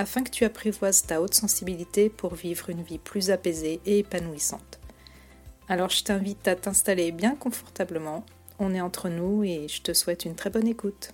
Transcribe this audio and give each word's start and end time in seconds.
afin 0.00 0.24
que 0.24 0.30
tu 0.30 0.46
apprivoises 0.46 1.02
ta 1.02 1.20
haute 1.20 1.34
sensibilité 1.34 2.08
pour 2.08 2.34
vivre 2.34 2.70
une 2.70 2.82
vie 2.82 2.98
plus 2.98 3.30
apaisée 3.30 3.82
et 3.84 3.98
épanouissante. 3.98 4.80
Alors 5.68 5.90
je 5.90 6.02
t'invite 6.02 6.48
à 6.48 6.56
t'installer 6.56 7.12
bien 7.12 7.36
confortablement, 7.36 8.24
on 8.58 8.74
est 8.74 8.80
entre 8.80 9.10
nous 9.10 9.44
et 9.44 9.68
je 9.68 9.82
te 9.82 9.92
souhaite 9.92 10.24
une 10.24 10.34
très 10.34 10.48
bonne 10.48 10.66
écoute. 10.66 11.12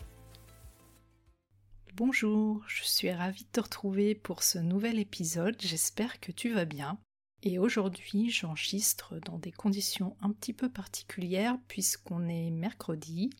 Bonjour, 1.96 2.62
je 2.68 2.84
suis 2.84 3.10
ravie 3.10 3.42
de 3.42 3.48
te 3.50 3.60
retrouver 3.60 4.14
pour 4.14 4.44
ce 4.44 4.58
nouvel 4.58 5.00
épisode, 5.00 5.56
j'espère 5.58 6.20
que 6.20 6.30
tu 6.30 6.54
vas 6.54 6.64
bien. 6.64 6.96
Et 7.42 7.58
aujourd'hui 7.58 8.30
j'enregistre 8.30 9.18
dans 9.24 9.38
des 9.38 9.52
conditions 9.52 10.16
un 10.20 10.30
petit 10.30 10.52
peu 10.52 10.68
particulières 10.68 11.58
puisqu'on 11.66 12.28
est 12.28 12.50
mercredi 12.50 13.30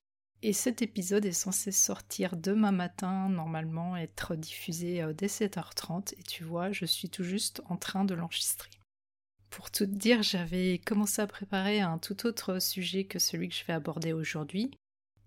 et 0.43 0.53
cet 0.53 0.83
épisode 0.83 1.25
est 1.25 1.33
censé 1.33 1.73
sortir 1.73 2.37
demain 2.37 2.73
matin, 2.73 3.29
normalement, 3.29 3.97
être 3.97 4.35
diffusé 4.37 5.03
euh, 5.03 5.13
dès 5.13 5.27
7h30. 5.27 6.15
Et 6.19 6.23
tu 6.23 6.45
vois, 6.45 6.73
je 6.73 6.85
suis 6.85 7.09
tout 7.09 7.25
juste 7.25 7.63
en 7.69 7.77
train 7.77 8.05
de 8.05 8.15
l'enregistrer. 8.15 8.71
Pour 9.51 9.71
tout 9.71 9.87
dire, 9.87 10.23
j'avais 10.23 10.79
commencé 10.79 11.23
à 11.23 11.27
préparer 11.27 11.81
un 11.81 11.99
tout 11.99 12.27
autre 12.27 12.61
sujet 12.61 13.05
que 13.05 13.19
celui 13.19 13.49
que 13.49 13.55
je 13.55 13.65
vais 13.65 13.73
aborder 13.73 14.13
aujourd'hui. 14.13 14.71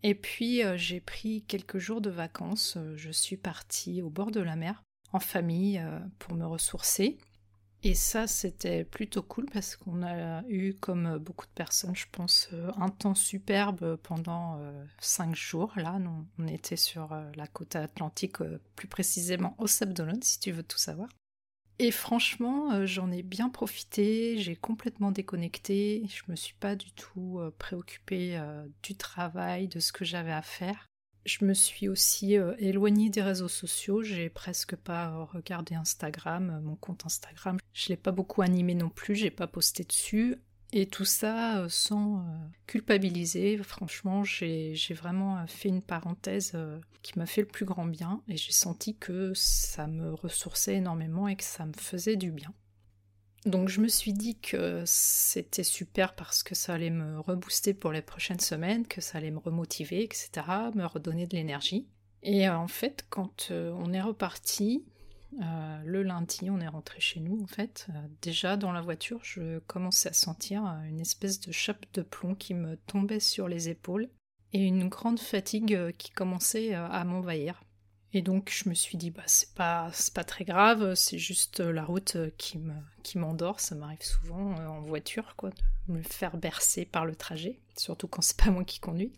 Et 0.03 0.15
puis, 0.15 0.63
euh, 0.63 0.77
j'ai 0.77 0.99
pris 0.99 1.43
quelques 1.47 1.79
jours 1.79 2.01
de 2.01 2.11
vacances. 2.11 2.75
Euh, 2.77 2.95
je 2.95 3.11
suis 3.11 3.37
partie 3.37 4.01
au 4.01 4.09
bord 4.09 4.31
de 4.31 4.41
la 4.41 4.55
mer, 4.55 4.83
en 5.11 5.19
famille, 5.19 5.83
pour 6.19 6.35
me 6.35 6.45
ressourcer. 6.45 7.17
Et 7.81 7.95
ça, 7.95 8.27
c'était 8.27 8.83
plutôt 8.83 9.23
cool 9.23 9.45
parce 9.53 9.77
qu'on 9.77 10.03
a 10.03 10.43
eu, 10.49 10.73
comme 10.73 11.17
beaucoup 11.17 11.45
de 11.45 11.51
personnes, 11.51 11.95
je 11.95 12.07
pense, 12.11 12.49
euh, 12.51 12.71
un 12.75 12.89
temps 12.89 13.15
superbe 13.15 13.95
pendant 14.03 14.59
euh, 14.59 14.83
cinq 14.99 15.33
jours. 15.33 15.71
Là, 15.77 15.97
on 16.37 16.47
était 16.47 16.75
sur 16.75 17.13
euh, 17.13 17.31
la 17.35 17.47
côte 17.47 17.77
atlantique, 17.77 18.37
plus 18.75 18.89
précisément 18.89 19.55
au 19.59 19.67
Sabdolon, 19.67 20.19
si 20.21 20.39
tu 20.41 20.51
veux 20.51 20.63
tout 20.63 20.77
savoir. 20.77 21.07
Et 21.81 21.91
franchement, 21.91 22.85
j'en 22.85 23.09
ai 23.09 23.23
bien 23.23 23.47
profité, 23.47 24.37
j'ai 24.37 24.57
complètement 24.57 25.13
déconnecté, 25.13 26.05
je 26.09 26.29
me 26.29 26.35
suis 26.35 26.55
pas 26.55 26.75
du 26.75 26.91
tout 26.91 27.39
préoccupée 27.57 28.37
du 28.83 28.97
travail, 28.97 29.69
de 29.69 29.79
ce 29.79 29.93
que 29.93 30.03
j'avais 30.03 30.33
à 30.33 30.41
faire. 30.41 30.88
Je 31.29 31.45
me 31.45 31.53
suis 31.53 31.87
aussi 31.87 32.39
euh, 32.39 32.55
éloignée 32.57 33.11
des 33.11 33.21
réseaux 33.21 33.47
sociaux, 33.47 34.01
j'ai 34.01 34.29
presque 34.29 34.75
pas 34.75 35.09
euh, 35.09 35.25
regardé 35.25 35.75
Instagram, 35.75 36.49
euh, 36.49 36.59
mon 36.59 36.75
compte 36.75 37.05
Instagram. 37.05 37.59
Je 37.71 37.89
l'ai 37.89 37.97
pas 37.97 38.11
beaucoup 38.11 38.41
animé 38.41 38.73
non 38.73 38.89
plus, 38.89 39.15
j'ai 39.15 39.29
pas 39.29 39.45
posté 39.45 39.83
dessus. 39.83 40.37
Et 40.71 40.87
tout 40.87 41.05
ça 41.05 41.65
sans 41.67 42.23
culpabiliser. 42.67 43.57
Franchement, 43.57 44.23
j'ai 44.23 44.75
vraiment 44.91 45.43
fait 45.47 45.69
une 45.69 45.81
parenthèse 45.81 46.55
qui 47.01 47.17
m'a 47.17 47.25
fait 47.25 47.41
le 47.41 47.47
plus 47.47 47.65
grand 47.65 47.85
bien 47.85 48.21
et 48.27 48.37
j'ai 48.37 48.51
senti 48.51 48.95
que 48.95 49.31
ça 49.33 49.87
me 49.87 50.13
ressourçait 50.13 50.75
énormément 50.75 51.27
et 51.27 51.35
que 51.35 51.43
ça 51.43 51.65
me 51.65 51.73
faisait 51.73 52.17
du 52.17 52.29
bien. 52.29 52.53
Donc 53.45 53.69
je 53.69 53.79
me 53.79 53.87
suis 53.87 54.13
dit 54.13 54.37
que 54.37 54.83
c'était 54.85 55.63
super 55.63 56.13
parce 56.13 56.43
que 56.43 56.55
ça 56.55 56.73
allait 56.73 56.89
me 56.89 57.19
rebooster 57.19 57.73
pour 57.73 57.91
les 57.91 58.01
prochaines 58.01 58.39
semaines, 58.39 58.85
que 58.85 59.01
ça 59.01 59.17
allait 59.17 59.31
me 59.31 59.39
remotiver, 59.39 60.03
etc., 60.03 60.29
me 60.75 60.85
redonner 60.85 61.25
de 61.25 61.35
l'énergie. 61.35 61.87
Et 62.21 62.47
euh, 62.47 62.57
en 62.57 62.67
fait, 62.67 63.05
quand 63.09 63.47
euh, 63.51 63.71
on 63.77 63.93
est 63.93 64.01
reparti, 64.01 64.83
euh, 65.41 65.81
le 65.85 66.03
lundi, 66.03 66.49
on 66.49 66.59
est 66.59 66.67
rentré 66.67 66.99
chez 66.99 67.19
nous, 67.19 67.41
en 67.41 67.47
fait, 67.47 67.87
déjà 68.21 68.57
dans 68.57 68.71
la 68.71 68.81
voiture, 68.81 69.19
je 69.23 69.59
commençais 69.59 70.09
à 70.09 70.13
sentir 70.13 70.63
une 70.89 70.99
espèce 70.99 71.39
de 71.39 71.51
chape 71.51 71.85
de 71.93 72.01
plomb 72.01 72.35
qui 72.35 72.53
me 72.53 72.75
tombait 72.75 73.19
sur 73.21 73.47
les 73.47 73.69
épaules 73.69 74.09
et 74.51 74.65
une 74.65 74.89
grande 74.89 75.19
fatigue 75.19 75.91
qui 75.97 76.09
commençait 76.09 76.73
à 76.73 77.03
m'envahir. 77.05 77.61
Et 78.13 78.21
donc 78.23 78.51
je 78.51 78.67
me 78.69 78.73
suis 78.73 78.97
dit 78.97 79.11
bah 79.11 79.23
c'est 79.27 79.53
pas 79.53 79.91
c'est 79.93 80.13
pas 80.13 80.23
très 80.23 80.43
grave, 80.43 80.95
c'est 80.95 81.19
juste 81.19 81.59
la 81.59 81.83
route 81.83 82.17
qui 82.37 82.57
me 82.57 82.73
qui 83.03 83.19
m'endort, 83.19 83.59
ça 83.59 83.75
m'arrive 83.75 84.01
souvent 84.01 84.59
euh, 84.59 84.67
en 84.67 84.81
voiture 84.81 85.35
quoi, 85.35 85.51
de 85.51 85.93
me 85.93 86.01
faire 86.01 86.37
bercer 86.37 86.85
par 86.85 87.05
le 87.05 87.15
trajet, 87.15 87.59
surtout 87.77 88.07
quand 88.07 88.21
c'est 88.21 88.37
pas 88.37 88.49
moi 88.49 88.63
qui 88.63 88.79
conduis. 88.79 89.11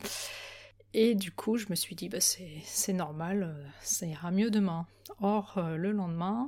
Et 0.94 1.16
du 1.16 1.32
coup, 1.32 1.58
je 1.58 1.68
me 1.70 1.76
suis 1.76 1.96
dit 1.96 2.10
bah 2.10 2.20
c'est 2.20 2.94
normal, 2.94 3.44
euh, 3.44 3.68
ça 3.82 4.06
ira 4.06 4.30
mieux 4.30 4.52
demain. 4.52 4.86
Or 5.22 5.58
euh, 5.58 5.78
le 5.78 5.92
lendemain, 5.94 6.48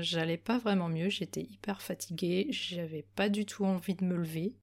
j'allais 0.00 0.38
pas 0.38 0.58
vraiment 0.58 0.88
mieux, 0.88 1.08
j'étais 1.08 1.42
hyper 1.42 1.80
fatiguée, 1.80 2.48
j'avais 2.50 3.04
pas 3.14 3.28
du 3.28 3.46
tout 3.46 3.64
envie 3.64 3.94
de 3.94 4.04
me 4.04 4.16
lever. 4.16 4.54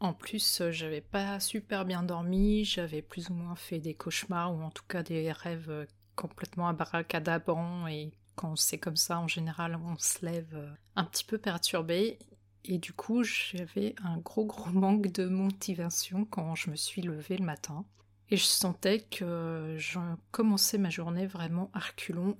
En 0.00 0.12
plus, 0.12 0.62
j'avais 0.70 1.00
pas 1.00 1.38
super 1.38 1.84
bien 1.84 2.02
dormi, 2.02 2.64
j'avais 2.64 3.02
plus 3.02 3.30
ou 3.30 3.34
moins 3.34 3.54
fait 3.54 3.78
des 3.78 3.94
cauchemars 3.94 4.52
ou 4.52 4.60
en 4.62 4.70
tout 4.70 4.82
cas 4.88 5.04
des 5.04 5.30
rêves 5.30 5.86
complètement 6.16 6.68
abracadabrant 6.68 7.86
et 7.86 8.12
quand 8.34 8.56
c'est 8.56 8.78
comme 8.78 8.96
ça, 8.96 9.20
en 9.20 9.28
général, 9.28 9.76
on 9.76 9.96
se 9.98 10.24
lève 10.24 10.54
euh, 10.54 10.70
un 10.96 11.04
petit 11.04 11.24
peu 11.24 11.38
perturbé. 11.38 12.18
Et 12.64 12.78
du 12.78 12.92
coup, 12.92 13.22
j'avais 13.24 13.94
un 14.02 14.18
gros 14.18 14.46
gros 14.46 14.70
manque 14.72 15.12
de 15.12 15.26
motivation 15.26 16.24
quand 16.24 16.54
je 16.54 16.70
me 16.70 16.76
suis 16.76 17.02
levée 17.02 17.36
le 17.36 17.44
matin. 17.44 17.84
Et 18.30 18.36
je 18.36 18.44
sentais 18.44 19.00
que 19.00 19.74
je 19.78 19.98
commençais 20.30 20.78
ma 20.78 20.88
journée 20.88 21.26
vraiment 21.26 21.70
à 21.74 21.80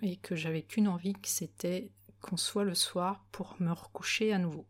et 0.01 0.17
que 0.17 0.35
j'avais 0.35 0.63
qu'une 0.63 0.89
envie, 0.89 1.13
que 1.13 1.29
c'était 1.29 1.93
qu'on 2.23 2.39
soit 2.39 2.65
le 2.65 2.75
soir 2.75 3.27
pour 3.31 3.57
me 3.61 3.73
recoucher 3.73 4.33
à 4.33 4.39
nouveau. 4.39 4.65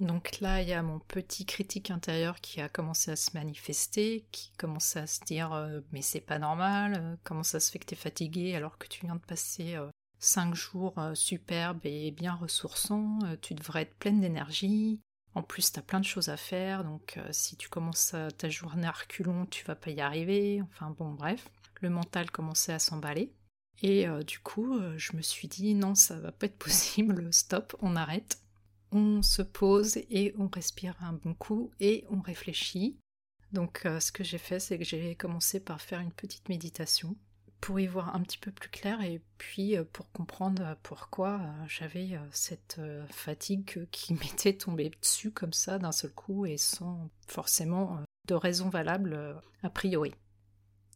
Donc 0.00 0.40
là, 0.40 0.62
il 0.62 0.68
y 0.68 0.72
a 0.72 0.82
mon 0.82 0.98
petit 0.98 1.44
critique 1.44 1.90
intérieur 1.90 2.40
qui 2.40 2.62
a 2.62 2.70
commencé 2.70 3.10
à 3.10 3.16
se 3.16 3.32
manifester, 3.34 4.24
qui 4.32 4.50
commençait 4.56 5.00
à 5.00 5.06
se 5.06 5.20
dire 5.20 5.52
euh, 5.52 5.80
mais 5.92 6.00
c'est 6.00 6.22
pas 6.22 6.38
normal, 6.38 6.94
euh, 6.98 7.16
comment 7.22 7.42
ça 7.42 7.60
se 7.60 7.70
fait 7.70 7.78
que 7.78 7.84
t'es 7.84 7.96
fatigué 7.96 8.54
alors 8.54 8.78
que 8.78 8.88
tu 8.88 9.04
viens 9.04 9.16
de 9.16 9.20
passer 9.20 9.76
euh, 9.76 9.88
cinq 10.18 10.54
jours 10.54 10.94
superbes 11.14 11.84
et 11.84 12.10
bien 12.12 12.34
ressourçants, 12.34 13.18
tu 13.42 13.54
devrais 13.54 13.82
être 13.82 13.94
pleine 13.94 14.20
d'énergie. 14.20 15.00
En 15.34 15.42
plus, 15.42 15.70
t'as 15.72 15.82
plein 15.82 16.00
de 16.00 16.04
choses 16.04 16.28
à 16.28 16.36
faire, 16.36 16.84
donc 16.84 17.18
si 17.30 17.56
tu 17.56 17.68
commences 17.70 18.14
ta 18.36 18.48
journée 18.50 18.86
à 18.86 18.90
reculons, 18.90 19.46
tu 19.46 19.64
vas 19.64 19.76
pas 19.76 19.90
y 19.90 20.00
arriver. 20.02 20.60
Enfin 20.62 20.90
bon, 20.90 21.12
bref, 21.12 21.48
le 21.80 21.88
mental 21.88 22.30
commençait 22.30 22.74
à 22.74 22.78
s'emballer. 22.78 23.32
Et 23.82 24.06
du 24.26 24.40
coup, 24.40 24.78
je 24.98 25.16
me 25.16 25.22
suis 25.22 25.48
dit 25.48 25.74
non, 25.74 25.94
ça 25.94 26.18
va 26.18 26.32
pas 26.32 26.46
être 26.46 26.58
possible, 26.58 27.32
stop, 27.32 27.74
on 27.80 27.96
arrête 27.96 28.42
on 28.92 29.22
se 29.22 29.42
pose 29.42 29.96
et 29.96 30.34
on 30.38 30.48
respire 30.48 30.96
un 31.00 31.12
bon 31.12 31.34
coup 31.34 31.70
et 31.80 32.04
on 32.10 32.20
réfléchit. 32.20 32.98
Donc 33.52 33.84
euh, 33.84 34.00
ce 34.00 34.12
que 34.12 34.24
j'ai 34.24 34.38
fait, 34.38 34.60
c'est 34.60 34.78
que 34.78 34.84
j'ai 34.84 35.14
commencé 35.14 35.60
par 35.60 35.80
faire 35.80 36.00
une 36.00 36.12
petite 36.12 36.48
méditation 36.48 37.16
pour 37.60 37.78
y 37.78 37.86
voir 37.86 38.14
un 38.14 38.22
petit 38.22 38.38
peu 38.38 38.50
plus 38.50 38.70
clair 38.70 39.02
et 39.02 39.20
puis 39.36 39.76
euh, 39.76 39.84
pour 39.84 40.10
comprendre 40.12 40.76
pourquoi 40.82 41.40
euh, 41.40 41.64
j'avais 41.68 42.18
cette 42.32 42.80
fatigue 43.10 43.86
qui 43.90 44.14
m'était 44.14 44.56
tombée 44.56 44.90
dessus 45.00 45.30
comme 45.30 45.52
ça 45.52 45.78
d'un 45.78 45.92
seul 45.92 46.12
coup 46.12 46.46
et 46.46 46.56
sans 46.56 47.10
forcément 47.26 48.00
de 48.28 48.34
raison 48.34 48.68
valable 48.68 49.40
a 49.62 49.70
priori. 49.70 50.14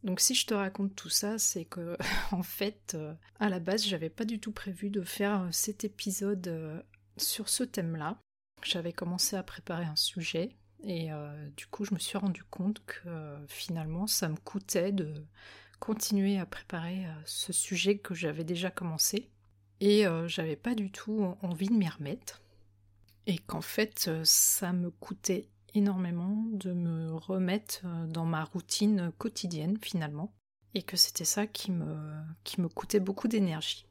Donc 0.05 0.21
si 0.21 0.35
je 0.35 0.47
te 0.47 0.55
raconte 0.55 0.95
tout 0.95 1.09
ça, 1.09 1.39
c'est 1.39 1.65
que 1.65 1.97
en 2.31 2.43
fait, 2.43 2.97
à 3.41 3.49
la 3.49 3.59
base, 3.59 3.85
j'avais 3.85 4.11
pas 4.11 4.25
du 4.25 4.39
tout 4.39 4.53
prévu 4.53 4.91
de 4.91 5.03
faire 5.03 5.49
cet 5.51 5.85
épisode 5.85 6.85
sur 7.17 7.49
ce 7.49 7.65
thème-là. 7.65 8.19
J'avais 8.63 8.93
commencé 8.93 9.37
à 9.37 9.43
préparer 9.43 9.85
un 9.85 9.97
sujet 9.97 10.57
et 10.83 11.13
euh, 11.13 11.49
du 11.57 11.67
coup 11.67 11.85
je 11.85 11.95
me 11.95 11.99
suis 11.99 12.19
rendu 12.19 12.45
compte 12.45 12.85
que 12.87 13.09
euh, 13.09 13.47
finalement 13.47 14.07
ça 14.07 14.29
me 14.29 14.37
coûtait 14.37 14.93
de 14.93 15.25
continuer 15.81 16.39
à 16.39 16.47
préparer 16.47 17.07
euh, 17.07 17.13
ce 17.25 17.53
sujet 17.53 17.99
que 17.99 18.15
j'avais 18.15 18.45
déjà 18.45 18.71
commencé 18.71 19.31
et 19.81 20.05
j'avais 20.27 20.57
pas 20.57 20.75
du 20.75 20.91
tout 20.91 21.35
envie 21.43 21.67
de 21.67 21.75
m'y 21.75 21.89
remettre 21.89 22.41
et 23.27 23.37
qu'en 23.37 23.61
fait 23.61 24.09
ça 24.23 24.73
me 24.73 24.91
coûtait 24.91 25.51
énormément 25.75 26.45
de 26.53 26.73
me 26.73 27.13
remettre 27.13 27.83
dans 28.07 28.25
ma 28.25 28.45
routine 28.45 29.11
quotidienne 29.19 29.77
finalement 29.83 30.33
et 30.73 30.83
que 30.83 30.97
c'était 30.97 31.27
ça 31.27 31.47
qui 31.47 31.71
me 31.71 32.69
coûtait 32.69 33.01
beaucoup 33.01 33.29
d'énergie. 33.29 33.85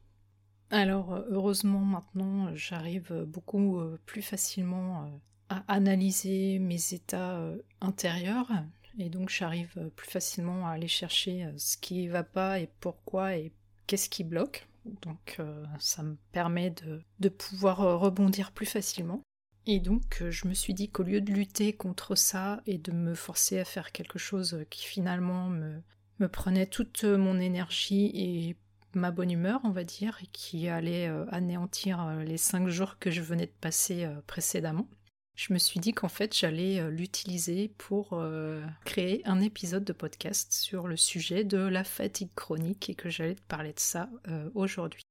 Alors 0.74 1.14
euh, 1.14 1.22
heureusement 1.28 1.84
maintenant 1.84 2.52
j'arrive 2.56 3.24
beaucoup 3.28 3.78
euh, 3.78 3.96
plus 4.06 4.22
facilement 4.22 5.04
euh, 5.04 5.08
à 5.48 5.64
analyser 5.68 6.58
mes 6.58 6.92
états 6.92 7.40
intérieurs 7.80 8.50
et 8.98 9.08
donc 9.08 9.28
j'arrive 9.28 9.92
plus 9.94 10.10
facilement 10.10 10.66
à 10.66 10.72
aller 10.72 10.88
chercher 10.88 11.48
ce 11.58 11.76
qui 11.76 12.08
va 12.08 12.24
pas 12.24 12.58
et 12.58 12.68
pourquoi 12.80 13.36
et 13.36 13.52
qu'est-ce 13.86 14.08
qui 14.08 14.24
bloque. 14.24 14.66
donc 15.02 15.40
ça 15.78 16.02
me 16.02 16.16
permet 16.32 16.74
de, 17.20 17.28
pouvoir 17.28 18.00
rebondir 18.00 18.50
plus 18.50 18.66
facilement. 18.66 19.22
Et 19.66 19.78
donc 19.78 20.24
je 20.28 20.48
me 20.48 20.54
suis 20.54 20.74
dit 20.74 20.88
qu'au 20.88 21.02
lieu 21.04 21.20
de 21.20 21.32
lutter 21.32 21.72
contre 21.72 22.16
ça 22.16 22.62
et 22.66 22.78
de 22.78 22.90
me 22.90 23.14
forcer 23.14 23.60
à 23.60 23.64
faire 23.64 23.92
quelque 23.92 24.18
chose 24.18 24.64
qui 24.70 24.84
finalement 24.84 25.50
me, 25.50 25.82
me 26.18 26.28
prenait 26.28 26.66
toute 26.66 27.04
mon 27.04 27.38
énergie 27.38 28.10
et 28.14 28.56
ma 28.94 29.10
bonne 29.10 29.30
humeur, 29.30 29.60
on 29.64 29.70
va 29.70 29.84
dire, 29.84 30.18
qui 30.32 30.68
allait 30.68 31.10
anéantir 31.30 32.16
les 32.24 32.38
cinq 32.38 32.68
jours 32.68 32.98
que 32.98 33.10
je 33.10 33.22
venais 33.22 33.46
de 33.46 33.52
passer 33.60 34.08
précédemment, 34.26 34.88
je 35.34 35.52
me 35.52 35.58
suis 35.58 35.80
dit 35.80 35.92
qu'en 35.92 36.08
fait 36.08 36.36
j'allais 36.36 36.78
euh, 36.78 36.90
l'utiliser 36.90 37.68
pour 37.68 38.12
euh, 38.12 38.64
créer 38.84 39.20
un 39.24 39.40
épisode 39.40 39.84
de 39.84 39.92
podcast 39.92 40.52
sur 40.52 40.86
le 40.86 40.96
sujet 40.96 41.42
de 41.42 41.58
la 41.58 41.82
fatigue 41.82 42.32
chronique 42.36 42.88
et 42.88 42.94
que 42.94 43.10
j'allais 43.10 43.34
te 43.34 43.42
parler 43.42 43.72
de 43.72 43.80
ça 43.80 44.08
euh, 44.28 44.48
aujourd'hui. 44.54 45.02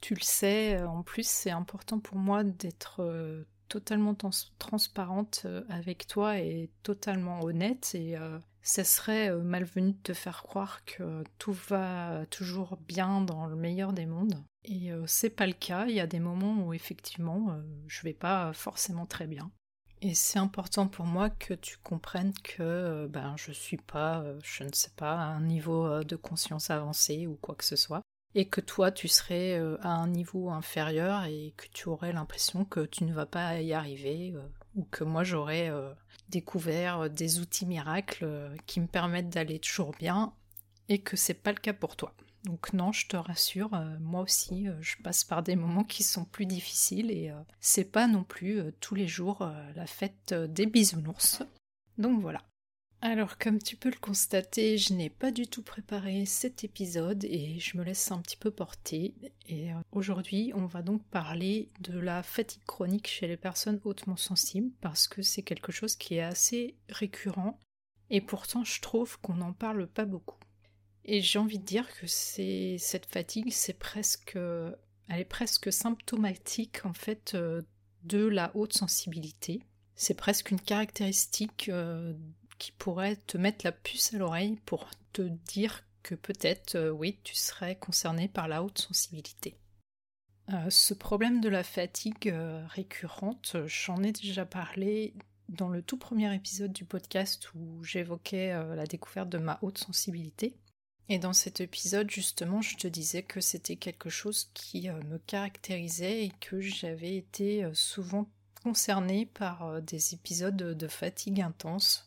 Tu 0.00 0.14
le 0.14 0.22
sais, 0.22 0.82
en 0.82 1.02
plus 1.02 1.26
c'est 1.26 1.50
important 1.50 2.00
pour 2.00 2.18
moi 2.18 2.44
d'être 2.44 3.46
totalement 3.68 4.14
transparente 4.58 5.46
avec 5.68 6.06
toi 6.06 6.38
et 6.38 6.70
totalement 6.82 7.42
honnête 7.42 7.94
et 7.94 8.14
ça 8.66 8.82
serait 8.82 9.30
malvenu 9.32 9.92
de 9.92 9.98
te 10.02 10.12
faire 10.12 10.42
croire 10.42 10.84
que 10.84 11.22
tout 11.38 11.56
va 11.68 12.26
toujours 12.30 12.76
bien 12.88 13.20
dans 13.20 13.46
le 13.46 13.54
meilleur 13.54 13.92
des 13.92 14.06
mondes. 14.06 14.42
Et 14.64 14.90
euh, 14.90 15.04
c'est 15.06 15.30
pas 15.30 15.46
le 15.46 15.52
cas, 15.52 15.86
il 15.86 15.94
y 15.94 16.00
a 16.00 16.08
des 16.08 16.18
moments 16.18 16.66
où 16.66 16.74
effectivement 16.74 17.50
euh, 17.50 17.62
je 17.86 18.02
vais 18.02 18.12
pas 18.12 18.52
forcément 18.52 19.06
très 19.06 19.28
bien. 19.28 19.52
Et 20.02 20.14
c'est 20.14 20.40
important 20.40 20.88
pour 20.88 21.06
moi 21.06 21.30
que 21.30 21.54
tu 21.54 21.76
comprennes 21.78 22.34
que 22.42 22.62
euh, 22.62 23.08
ben, 23.08 23.34
je 23.36 23.52
suis 23.52 23.76
pas, 23.76 24.24
je 24.42 24.64
ne 24.64 24.72
sais 24.72 24.90
pas, 24.96 25.12
à 25.12 25.26
un 25.26 25.40
niveau 25.40 26.02
de 26.02 26.16
conscience 26.16 26.68
avancé 26.68 27.28
ou 27.28 27.36
quoi 27.36 27.54
que 27.54 27.64
ce 27.64 27.76
soit. 27.76 28.02
Et 28.34 28.48
que 28.48 28.60
toi 28.60 28.90
tu 28.90 29.06
serais 29.06 29.58
à 29.80 29.90
un 29.90 30.08
niveau 30.08 30.50
inférieur 30.50 31.24
et 31.24 31.54
que 31.56 31.66
tu 31.72 31.88
aurais 31.88 32.12
l'impression 32.12 32.64
que 32.64 32.80
tu 32.80 33.04
ne 33.04 33.14
vas 33.14 33.24
pas 33.24 33.60
y 33.62 33.72
arriver 33.72 34.34
ou 34.76 34.84
que 34.84 35.02
moi 35.04 35.24
j'aurais 35.24 35.72
découvert 36.28 37.10
des 37.10 37.40
outils 37.40 37.66
miracles 37.66 38.54
qui 38.66 38.80
me 38.80 38.86
permettent 38.86 39.30
d'aller 39.30 39.58
toujours 39.58 39.92
bien 39.92 40.32
et 40.88 41.00
que 41.00 41.16
c'est 41.16 41.34
pas 41.34 41.52
le 41.52 41.58
cas 41.58 41.72
pour 41.72 41.96
toi. 41.96 42.14
Donc 42.46 42.72
non, 42.72 42.92
je 42.92 43.08
te 43.08 43.16
rassure, 43.16 43.74
euh, 43.74 43.96
moi 44.00 44.20
aussi, 44.20 44.68
euh, 44.68 44.74
je 44.80 44.94
passe 45.02 45.24
par 45.24 45.42
des 45.42 45.56
moments 45.56 45.82
qui 45.82 46.04
sont 46.04 46.24
plus 46.24 46.46
difficiles 46.46 47.10
et 47.10 47.30
euh, 47.30 47.40
c'est 47.58 47.90
pas 47.90 48.06
non 48.06 48.22
plus 48.22 48.62
tous 48.78 48.94
les 48.94 49.08
jours 49.08 49.50
la 49.74 49.86
fête 49.86 50.32
des 50.32 50.66
bisounours. 50.66 51.42
Donc 51.98 52.20
voilà. 52.20 52.40
Alors 53.02 53.36
comme 53.38 53.58
tu 53.58 53.76
peux 53.76 53.90
le 53.90 54.00
constater, 54.00 54.78
je 54.78 54.94
n'ai 54.94 55.10
pas 55.10 55.30
du 55.30 55.46
tout 55.46 55.62
préparé 55.62 56.24
cet 56.24 56.64
épisode 56.64 57.24
et 57.24 57.58
je 57.60 57.76
me 57.76 57.84
laisse 57.84 58.10
un 58.10 58.20
petit 58.20 58.38
peu 58.38 58.50
porter. 58.50 59.14
Et 59.48 59.68
aujourd'hui, 59.92 60.52
on 60.54 60.66
va 60.66 60.82
donc 60.82 61.04
parler 61.04 61.68
de 61.80 61.98
la 61.98 62.22
fatigue 62.22 62.64
chronique 62.66 63.06
chez 63.06 63.28
les 63.28 63.36
personnes 63.36 63.80
hautement 63.84 64.16
sensibles 64.16 64.72
parce 64.80 65.08
que 65.08 65.22
c'est 65.22 65.42
quelque 65.42 65.72
chose 65.72 65.94
qui 65.94 66.14
est 66.14 66.22
assez 66.22 66.74
récurrent 66.88 67.60
et 68.08 68.20
pourtant 68.20 68.64
je 68.64 68.80
trouve 68.80 69.18
qu'on 69.20 69.34
n'en 69.34 69.52
parle 69.52 69.86
pas 69.86 70.06
beaucoup. 70.06 70.38
Et 71.04 71.20
j'ai 71.20 71.38
envie 71.38 71.58
de 71.58 71.64
dire 71.64 71.86
que 72.00 72.06
cette 72.06 73.06
fatigue, 73.06 73.52
c'est 73.52 73.78
presque, 73.78 74.36
elle 74.36 75.20
est 75.20 75.24
presque 75.24 75.72
symptomatique 75.72 76.84
en 76.84 76.92
fait 76.92 77.34
euh, 77.34 77.62
de 78.02 78.26
la 78.26 78.50
haute 78.56 78.72
sensibilité. 78.72 79.62
C'est 79.94 80.14
presque 80.14 80.50
une 80.50 80.60
caractéristique 80.60 81.68
euh, 81.68 82.12
qui 82.58 82.72
pourrait 82.72 83.16
te 83.16 83.38
mettre 83.38 83.64
la 83.64 83.72
puce 83.72 84.14
à 84.14 84.18
l'oreille 84.18 84.58
pour 84.66 84.88
te 85.12 85.22
dire 85.22 85.84
que 86.02 86.14
peut-être, 86.14 86.76
euh, 86.76 86.90
oui, 86.90 87.18
tu 87.24 87.34
serais 87.34 87.76
concerné 87.76 88.28
par 88.28 88.48
la 88.48 88.62
haute 88.62 88.78
sensibilité. 88.78 89.56
ce 90.70 90.94
problème 90.94 91.40
de 91.40 91.48
la 91.48 91.64
fatigue 91.64 92.32
récurrente, 92.68 93.56
j'en 93.66 94.02
ai 94.02 94.12
déjà 94.12 94.46
parlé 94.46 95.14
dans 95.48 95.68
le 95.68 95.82
tout 95.82 95.96
premier 95.96 96.32
épisode 96.34 96.72
du 96.72 96.84
podcast 96.84 97.52
où 97.54 97.82
j'évoquais 97.82 98.52
la 98.76 98.86
découverte 98.86 99.28
de 99.28 99.38
ma 99.38 99.58
haute 99.62 99.78
sensibilité. 99.78 100.56
Et 101.08 101.18
dans 101.18 101.32
cet 101.32 101.60
épisode, 101.60 102.10
justement, 102.10 102.62
je 102.62 102.76
te 102.76 102.88
disais 102.88 103.22
que 103.22 103.40
c'était 103.40 103.76
quelque 103.76 104.10
chose 104.10 104.50
qui 104.54 104.88
euh, 104.88 105.00
me 105.04 105.18
caractérisait 105.18 106.24
et 106.24 106.32
que 106.40 106.60
j'avais 106.60 107.14
été 107.16 107.64
euh, 107.64 107.74
souvent 107.74 108.28
concernée 108.64 109.26
par 109.26 109.66
euh, 109.66 109.80
des 109.80 110.14
épisodes 110.14 110.56
de 110.56 110.88
fatigue 110.88 111.40
intense 111.40 112.05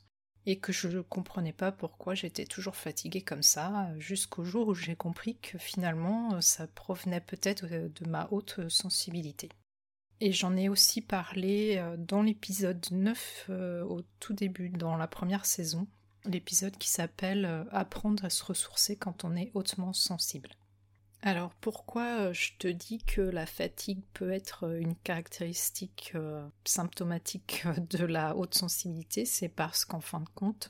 et 0.50 0.58
que 0.58 0.72
je 0.72 0.88
ne 0.88 1.02
comprenais 1.02 1.54
pas 1.54 1.72
pourquoi 1.72 2.16
j'étais 2.16 2.46
toujours 2.46 2.76
fatiguée 2.76 3.22
comme 3.22 3.44
ça, 3.44 3.90
jusqu'au 3.98 4.44
jour 4.44 4.70
où 4.70 4.74
j'ai 4.74 4.96
compris 4.96 5.38
que 5.38 5.58
finalement 5.58 6.42
ça 6.42 6.68
provenait 6.68 7.22
peut-être 7.22 7.68
de 7.68 8.10
ma 8.10 8.28
haute 8.32 8.68
sensibilité. 8.70 9.50
Et 10.22 10.32
j'en 10.32 10.58
ai 10.58 10.68
aussi 10.68 11.02
parlé 11.02 11.82
dans 11.98 12.24
l'épisode 12.24 12.86
9 12.92 13.52
au 13.88 14.02
tout 14.20 14.34
début, 14.34 14.70
dans 14.70 14.98
la 14.98 15.08
première 15.08 15.46
saison, 15.46 15.88
l'épisode 16.26 16.78
qui 16.78 16.90
s'appelle 16.90 17.46
euh, 17.46 17.64
Apprendre 17.72 18.26
à 18.26 18.30
se 18.30 18.44
ressourcer 18.44 18.96
quand 18.96 19.24
on 19.24 19.36
est 19.36 19.52
hautement 19.54 19.94
sensible. 19.94 20.50
Alors 21.22 21.54
pourquoi 21.56 22.20
euh, 22.20 22.34
je 22.34 22.52
te 22.58 22.68
dis 22.68 23.04
que 23.04 23.22
la 23.22 23.46
fatigue 23.46 24.02
peut 24.14 24.32
être 24.32 24.66
euh, 24.66 24.80
une 24.80 24.96
caractéristique 24.96 26.14
symptomatique 26.66 27.66
de 27.90 28.06
la 28.06 28.36
haute 28.36 28.56
sensibilité? 28.56 29.26
C'est 29.26 29.50
parce 29.50 29.84
qu'en 29.86 30.00
fin 30.00 30.22
de 30.22 30.30
compte, 30.36 30.70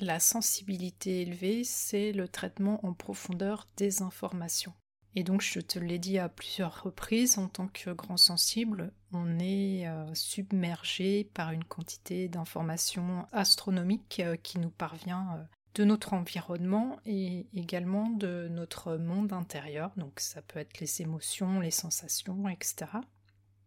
la 0.00 0.20
sensibilité 0.20 1.22
élevée, 1.22 1.64
c'est 1.64 2.12
le 2.12 2.28
traitement 2.28 2.84
en 2.86 2.92
profondeur 2.92 3.66
des 3.76 4.02
informations. 4.02 4.72
Et 5.16 5.24
donc, 5.24 5.40
je 5.40 5.58
te 5.58 5.78
l'ai 5.78 5.98
dit 5.98 6.18
à 6.18 6.28
plusieurs 6.28 6.84
reprises, 6.84 7.38
en 7.38 7.48
tant 7.48 7.66
que 7.66 7.90
grand 7.90 8.16
sensible, 8.16 8.92
on 9.12 9.38
est 9.40 9.88
euh, 9.88 10.14
submergé 10.14 11.24
par 11.34 11.50
une 11.50 11.64
quantité 11.64 12.28
d'informations 12.28 13.26
astronomiques 13.32 14.20
euh, 14.20 14.36
qui 14.36 14.58
nous 14.58 14.70
parvient 14.70 15.26
euh, 15.34 15.42
de 15.78 15.84
notre 15.84 16.12
environnement 16.12 16.98
et 17.06 17.46
également 17.54 18.10
de 18.10 18.48
notre 18.50 18.96
monde 18.96 19.32
intérieur. 19.32 19.92
Donc, 19.96 20.20
ça 20.20 20.42
peut 20.42 20.58
être 20.58 20.80
les 20.80 21.00
émotions, 21.00 21.60
les 21.60 21.70
sensations, 21.70 22.48
etc. 22.48 22.86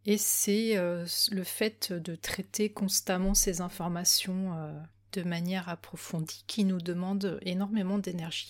Et 0.06 0.18
c'est 0.18 0.76
le 0.76 1.44
fait 1.44 1.94
de 1.94 2.16
traiter 2.16 2.72
constamment 2.72 3.34
ces 3.34 3.62
informations 3.62 4.74
de 5.14 5.24
manière 5.24 5.70
approfondie 5.70 6.44
qui 6.48 6.64
nous 6.64 6.82
demande 6.82 7.40
énormément 7.44 7.98
d'énergie. 7.98 8.50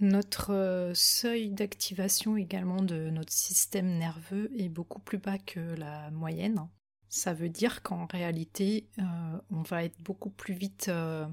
Notre 0.00 0.54
euh, 0.54 0.94
seuil 0.94 1.50
d'activation 1.50 2.36
également 2.36 2.82
de 2.82 3.10
notre 3.10 3.32
système 3.32 3.98
nerveux 3.98 4.50
est 4.56 4.68
beaucoup 4.68 5.00
plus 5.00 5.18
bas 5.18 5.38
que 5.38 5.58
la 5.58 6.10
moyenne. 6.12 6.68
Ça 7.08 7.34
veut 7.34 7.48
dire 7.48 7.82
qu'en 7.82 8.06
réalité, 8.06 8.88
euh, 8.98 9.02
on 9.50 9.62
va 9.62 9.82
être 9.82 10.00
beaucoup 10.00 10.30
plus 10.30 10.54
vite 10.54 10.88
euh, 10.88 11.26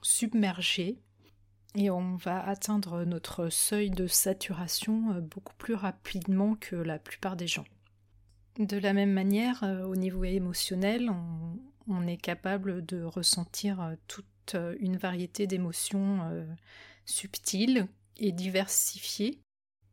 submergé 0.00 1.02
et 1.74 1.90
on 1.90 2.16
va 2.16 2.44
atteindre 2.46 3.04
notre 3.04 3.48
seuil 3.48 3.90
de 3.90 4.06
saturation 4.06 5.20
beaucoup 5.20 5.54
plus 5.58 5.74
rapidement 5.74 6.54
que 6.54 6.76
la 6.76 6.98
plupart 6.98 7.36
des 7.36 7.46
gens. 7.46 7.64
De 8.58 8.76
la 8.76 8.92
même 8.92 9.12
manière, 9.12 9.64
au 9.84 9.96
niveau 9.96 10.22
émotionnel, 10.22 11.10
on, 11.88 12.06
est 12.06 12.16
capable 12.16 12.86
de 12.86 13.02
ressentir 13.02 13.96
toute 14.06 14.54
une 14.78 14.96
variété 14.96 15.48
d'émotions 15.48 16.20
subtiles 17.04 17.88
et 18.16 18.32
diversifiées, 18.32 19.40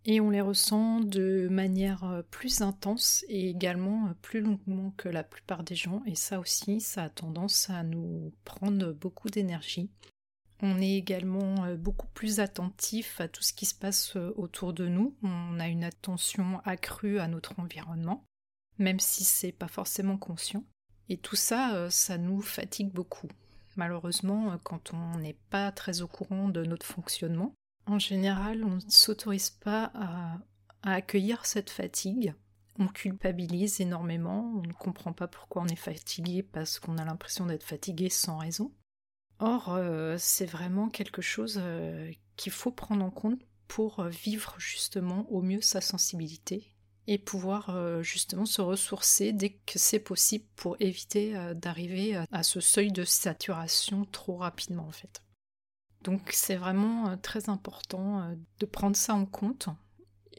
et 0.06 0.20
on 0.20 0.32
les 0.32 0.42
ressent 0.42 1.00
de 1.00 1.48
manière 1.50 2.04
euh, 2.06 2.22
plus 2.24 2.62
intense 2.62 3.24
et 3.28 3.50
également 3.50 4.08
euh, 4.08 4.14
plus 4.22 4.42
longuement 4.42 4.94
que 4.98 5.10
la 5.10 5.24
plupart 5.24 5.64
des 5.64 5.76
gens, 5.76 6.02
et 6.08 6.16
ça 6.16 6.40
aussi, 6.40 6.82
ça 6.82 7.04
a 7.04 7.10
tendance 7.10 7.70
à 7.70 7.84
nous 7.84 8.34
prendre 8.44 8.94
beaucoup 8.94 9.30
d'énergie. 9.30 9.90
On 10.62 10.80
est 10.80 10.96
également 10.96 11.66
euh, 11.66 11.76
beaucoup 11.76 12.08
plus 12.14 12.40
attentif 12.40 13.20
à 13.20 13.28
tout 13.28 13.44
ce 13.44 13.54
qui 13.54 13.66
se 13.66 13.76
passe 13.76 14.16
autour 14.16 14.74
de 14.74 14.88
nous, 14.88 15.16
on 15.24 15.60
a 15.60 15.68
une 15.68 15.84
attention 15.84 16.62
accrue 16.66 17.20
à 17.20 17.28
notre 17.28 17.60
environnement, 17.60 18.24
même 18.78 19.00
si 19.00 19.24
c'est 19.24 19.52
pas 19.52 19.68
forcément 19.68 20.18
conscient. 20.18 20.64
Et 21.10 21.18
tout 21.18 21.36
ça, 21.36 21.90
ça 21.90 22.18
nous 22.18 22.42
fatigue 22.42 22.92
beaucoup. 22.92 23.28
Malheureusement, 23.76 24.58
quand 24.64 24.94
on 24.94 25.18
n'est 25.18 25.38
pas 25.50 25.72
très 25.72 26.02
au 26.02 26.08
courant 26.08 26.48
de 26.48 26.64
notre 26.64 26.86
fonctionnement, 26.86 27.54
en 27.86 28.00
général, 28.00 28.64
on 28.64 28.76
ne 28.76 28.90
s'autorise 28.90 29.50
pas 29.50 29.92
à, 29.96 30.38
accueillir 30.84 31.46
cette 31.46 31.70
fatigue. 31.70 32.34
On 32.80 32.88
culpabilise 32.88 33.82
énormément, 33.82 34.54
on 34.56 34.62
ne 34.62 34.74
comprend 34.74 35.14
pas 35.14 35.28
pourquoi 35.28 35.62
on 35.62 35.68
est 35.68 35.76
fatigué 35.76 36.42
parce 36.42 36.80
qu'on 36.80 36.98
a 36.98 37.06
l'impression 37.06 37.46
d'être 37.46 37.64
fatigué 37.64 38.10
sans 38.10 38.38
raison. 38.38 38.72
Or, 39.42 39.74
euh, 39.74 40.16
c'est 40.18 40.46
vraiment 40.46 40.90
quelque 40.90 41.22
chose 41.22 41.60
euh, 41.62 42.10
qu'il 42.38 42.54
faut 42.54 42.72
prendre 42.72 43.04
en 43.04 43.10
compte 43.10 43.42
pour 43.68 44.04
vivre 44.04 44.56
justement 44.58 45.30
au 45.30 45.42
mieux 45.42 45.62
sa 45.62 45.82
sensibilité 45.82 46.74
et 47.08 47.18
pouvoir 47.18 47.72
euh, 47.72 48.02
justement 48.02 48.46
se 48.46 48.62
ressourcer 48.62 49.34
dès 49.34 49.50
que 49.50 49.78
c'est 49.78 50.00
possible 50.00 50.46
pour 50.56 50.78
éviter 50.80 51.36
d'arriver 51.56 52.24
à 52.32 52.44
ce 52.44 52.60
seuil 52.60 52.92
de 52.92 53.04
saturation 53.04 54.06
trop 54.06 54.38
rapidement 54.38 54.88
en 54.88 54.92
fait. 54.92 55.22
Donc 56.04 56.32
c'est 56.34 56.56
vraiment 56.56 57.10
euh, 57.10 57.16
très 57.16 57.50
important 57.50 58.22
euh, 58.22 58.36
de 58.60 58.66
prendre 58.66 58.96
ça 58.96 59.14
en 59.14 59.26
compte 59.26 59.70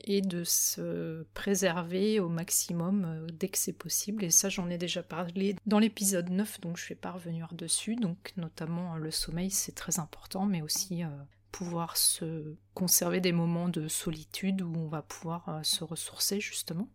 et 0.05 0.23
de 0.23 0.45
se 0.45 1.25
préserver 1.35 2.21
au 2.21 2.29
maximum 2.29 3.05
euh, 3.05 3.27
dès 3.33 3.49
que 3.49 3.59
c'est 3.59 3.73
possible. 3.73 4.25
Et 4.25 4.31
ça, 4.31 4.49
j'en 4.49 4.71
ai 4.71 4.79
déjà 4.79 5.03
parlé 5.03 5.57
dans 5.67 5.79
l'épisode 5.79 6.31
9, 6.31 6.61
donc 6.61 6.77
je 6.77 6.85
ne 6.85 6.89
vais 6.91 6.95
pas 6.95 7.13
revenir 7.13 7.49
dessus. 7.53 7.97
Donc, 7.97 8.33
notamment, 8.37 8.95
euh, 8.95 8.99
le 8.99 9.11
sommeil, 9.11 9.51
c'est 9.51 9.75
très 9.75 9.99
important, 9.99 10.47
mais 10.47 10.63
aussi 10.63 11.05
euh, 11.05 11.09
pouvoir 11.51 11.97
se 11.97 12.57
conserver 12.75 13.21
des 13.21 13.33
moments 13.33 13.69
de 13.69 13.89
solitude 13.89 14.63
où 14.63 14.73
on 14.77 14.89
va 14.89 15.03
pouvoir 15.03 15.61
se 15.63 15.85
ressourcer, 15.85 16.41
justement. 16.41 16.89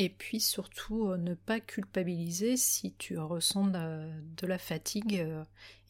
Et 0.00 0.10
puis 0.10 0.40
surtout, 0.40 1.16
ne 1.16 1.34
pas 1.34 1.58
culpabiliser 1.58 2.56
si 2.56 2.92
tu 2.94 3.18
ressens 3.18 3.66
de 3.66 4.46
la, 4.46 4.58
fatigue 4.58 5.26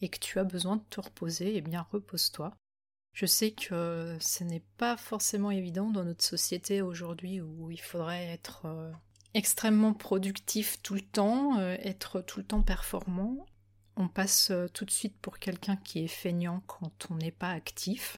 et 0.01 0.09
que 0.09 0.17
tu 0.17 0.39
as 0.39 0.43
besoin 0.43 0.77
de 0.77 0.83
te 0.89 0.99
reposer, 0.99 1.53
et 1.53 1.57
eh 1.57 1.61
bien 1.61 1.85
repose-toi. 1.91 2.55
Je 3.19 3.25
sais 3.25 3.51
que 3.51 4.15
ce 4.21 4.45
n'est 4.45 4.63
pas 4.77 4.95
forcément 4.95 5.51
évident 5.51 5.89
dans 5.89 6.05
notre 6.05 6.23
société 6.23 6.81
aujourd'hui 6.81 7.41
où 7.41 7.69
il 7.69 7.81
faudrait 7.81 8.27
être 8.27 8.61
euh, 8.63 8.93
extrêmement 9.33 9.93
productif 9.93 10.81
tout 10.81 10.93
le 10.93 11.01
temps, 11.01 11.59
euh, 11.59 11.75
être 11.81 12.21
tout 12.21 12.39
le 12.39 12.45
temps 12.45 12.61
performant. 12.61 13.45
On 13.97 14.07
passe 14.07 14.51
euh, 14.51 14.69
tout 14.69 14.85
de 14.85 14.91
suite 14.91 15.17
pour 15.21 15.37
quelqu'un 15.37 15.75
qui 15.75 15.99
est 15.99 16.07
feignant 16.07 16.63
quand 16.65 17.07
on 17.09 17.15
n'est 17.15 17.29
pas 17.31 17.51
actif. 17.51 18.15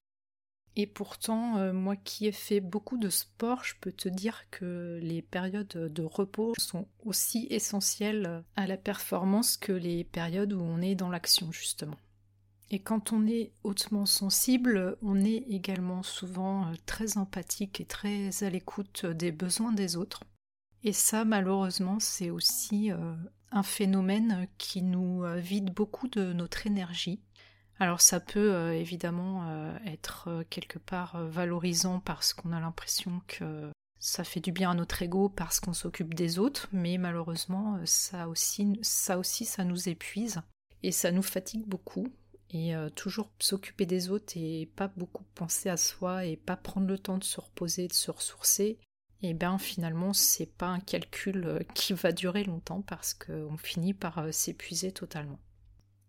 Et 0.76 0.86
pourtant, 0.86 1.74
moi 1.74 1.96
qui 1.96 2.28
ai 2.28 2.32
fait 2.32 2.62
beaucoup 2.62 3.00
de 3.00 3.10
sport, 3.10 3.64
je 3.64 3.74
peux 3.82 3.92
te 3.92 4.08
dire 4.08 4.44
que 4.52 5.00
les 5.02 5.24
périodes 5.24 5.68
de 5.68 6.04
repos 6.04 6.54
sont 6.60 6.88
aussi 7.04 7.48
essentielles 7.50 8.44
à 8.56 8.68
la 8.68 8.78
performance 8.78 9.58
que 9.58 9.74
les 9.74 10.04
périodes 10.04 10.54
où 10.54 10.62
on 10.62 10.80
est 10.80 10.96
dans 10.96 11.10
l'action, 11.10 11.52
justement. 11.52 11.98
Et 12.74 12.80
quand 12.80 13.12
on 13.12 13.28
est 13.28 13.52
hautement 13.64 14.06
sensible, 14.06 14.98
on 15.02 15.26
est 15.26 15.44
également 15.50 16.04
souvent 16.04 16.68
euh, 16.68 16.74
très 16.86 17.18
empathique 17.18 17.82
et 17.82 17.86
très 17.86 18.44
à 18.44 18.50
l'écoute 18.50 19.06
des 19.06 19.34
besoins 19.34 19.74
des 19.74 19.98
autres. 19.98 20.24
Et 20.82 20.94
ça, 20.94 21.26
malheureusement, 21.26 22.00
c'est 22.00 22.30
aussi 22.30 22.90
euh, 22.90 23.14
un 23.52 23.62
phénomène 23.62 24.48
qui 24.58 24.82
nous 24.84 25.26
euh, 25.26 25.36
vide 25.36 25.74
beaucoup 25.74 26.08
de 26.08 26.32
notre 26.32 26.66
énergie. 26.66 27.22
Alors 27.78 28.00
ça 28.00 28.20
peut 28.20 28.74
évidemment 28.74 29.74
être 29.88 30.44
quelque 30.52 30.78
part 30.78 31.26
valorisant 31.26 32.00
parce 32.00 32.32
qu'on 32.32 32.52
a 32.52 32.60
l'impression 32.60 33.24
que 33.26 33.72
ça 33.98 34.24
fait 34.24 34.40
du 34.40 34.52
bien 34.52 34.70
à 34.70 34.74
notre 34.76 35.02
ego 35.02 35.30
parce 35.30 35.60
qu'on 35.60 35.74
s'occupe 35.74 36.14
des 36.14 36.38
autres, 36.38 36.70
mais 36.72 37.00
malheureusement 37.00 37.80
ça 37.86 38.28
aussi, 38.28 38.78
ça 38.84 39.18
aussi 39.18 39.46
ça 39.46 39.64
nous 39.64 39.90
épuise 39.90 40.42
et 40.84 40.92
ça 40.92 41.12
nous 41.12 41.24
fatigue 41.24 41.66
beaucoup 41.66 42.06
et 42.54 42.76
euh, 42.76 42.90
toujours 42.90 43.32
s'occuper 43.40 43.86
des 43.86 44.10
autres 44.10 44.34
et 44.36 44.70
pas 44.76 44.90
beaucoup 44.90 45.24
penser 45.36 45.70
à 45.70 45.78
soi 45.78 46.26
et 46.26 46.36
pas 46.36 46.58
prendre 46.58 46.88
le 46.88 47.00
temps 47.00 47.18
de 47.18 47.24
se 47.24 47.40
reposer, 47.40 47.88
de 47.88 47.94
se 47.94 48.12
ressourcer, 48.12 48.78
et 49.24 49.30
eh 49.30 49.34
bien 49.34 49.58
finalement 49.58 50.14
c'est 50.14 50.52
pas 50.58 50.68
un 50.68 50.80
calcul 50.80 51.46
euh, 51.46 51.60
qui 51.74 51.94
va 51.94 52.12
durer 52.12 52.44
longtemps 52.44 52.82
parce 52.82 53.14
qu'on 53.14 53.58
finit 53.58 53.94
par 53.94 54.18
euh, 54.20 54.32
s'épuiser 54.32 54.92
totalement. 54.92 55.40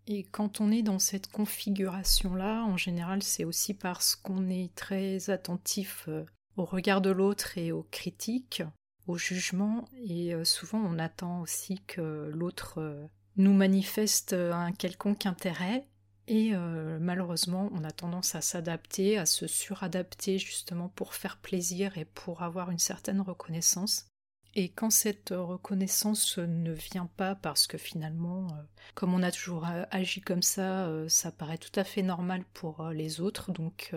Et 0.05 0.23
quand 0.25 0.59
on 0.59 0.69
est 0.69 0.81
dans 0.81 0.99
cette 0.99 1.31
configuration-là, 1.31 2.63
en 2.65 2.75
général 2.75 3.23
c'est 3.23 3.45
aussi 3.45 3.73
parce 3.73 4.17
qu'on 4.17 4.49
est 4.49 4.75
très 4.75 5.29
attentif 5.29 6.09
au 6.57 6.65
regard 6.65 6.99
de 6.99 7.09
l'autre 7.09 7.57
et 7.57 7.71
aux 7.71 7.87
critiques, 7.89 8.63
au 9.07 9.17
jugement, 9.17 9.85
et 10.05 10.33
souvent 10.43 10.79
on 10.79 10.99
attend 10.99 11.39
aussi 11.39 11.79
que 11.87 12.29
l'autre 12.33 13.07
nous 13.37 13.53
manifeste 13.53 14.33
un 14.33 14.73
quelconque 14.73 15.25
intérêt, 15.25 15.87
et 16.27 16.51
euh, 16.53 16.99
malheureusement, 17.01 17.69
on 17.73 17.83
a 17.83 17.91
tendance 17.91 18.35
à 18.35 18.41
s'adapter, 18.41 19.17
à 19.17 19.25
se 19.25 19.47
suradapter 19.47 20.37
justement 20.37 20.89
pour 20.89 21.13
faire 21.13 21.37
plaisir 21.37 21.97
et 21.97 22.05
pour 22.05 22.43
avoir 22.43 22.71
une 22.71 22.79
certaine 22.79 23.21
reconnaissance. 23.21 24.07
Et 24.55 24.69
quand 24.69 24.91
cette 24.91 25.31
reconnaissance 25.31 26.37
ne 26.37 26.71
vient 26.71 27.09
pas 27.17 27.35
parce 27.35 27.65
que 27.67 27.77
finalement, 27.77 28.47
euh, 28.51 28.61
comme 28.93 29.13
on 29.13 29.23
a 29.23 29.31
toujours 29.31 29.65
agi 29.91 30.21
comme 30.21 30.43
ça, 30.43 30.85
euh, 30.85 31.09
ça 31.09 31.31
paraît 31.31 31.57
tout 31.57 31.77
à 31.77 31.83
fait 31.83 32.03
normal 32.03 32.45
pour 32.53 32.89
les 32.89 33.19
autres, 33.19 33.51
donc 33.51 33.93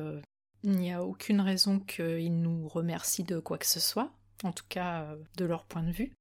il 0.63 0.73
n'y 0.73 0.93
a 0.93 1.05
aucune 1.05 1.41
raison 1.41 1.79
qu'ils 1.79 2.41
nous 2.41 2.67
remercient 2.69 3.25
de 3.25 3.39
quoi 3.39 3.59
que 3.59 3.67
ce 3.67 3.81
soit, 3.81 4.11
en 4.43 4.53
tout 4.53 4.65
cas 4.69 5.15
de 5.37 5.45
leur 5.45 5.65
point 5.65 5.83
de 5.83 5.93
vue. 5.93 6.13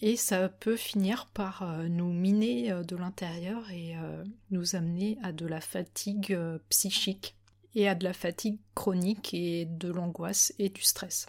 Et 0.00 0.16
ça 0.16 0.48
peut 0.48 0.76
finir 0.76 1.26
par 1.26 1.62
euh, 1.62 1.88
nous 1.88 2.12
miner 2.12 2.72
euh, 2.72 2.82
de 2.82 2.96
l'intérieur 2.96 3.70
et 3.70 3.96
euh, 3.96 4.24
nous 4.50 4.74
amener 4.76 5.18
à 5.22 5.32
de 5.32 5.46
la 5.46 5.60
fatigue 5.60 6.36
psychique 6.68 7.36
et 7.74 7.88
à 7.88 7.94
de 7.94 8.04
la 8.04 8.12
fatigue 8.12 8.58
chronique 8.74 9.34
et 9.34 9.66
de 9.66 9.90
l'angoisse 9.90 10.52
et 10.58 10.68
du 10.68 10.82
stress. 10.82 11.26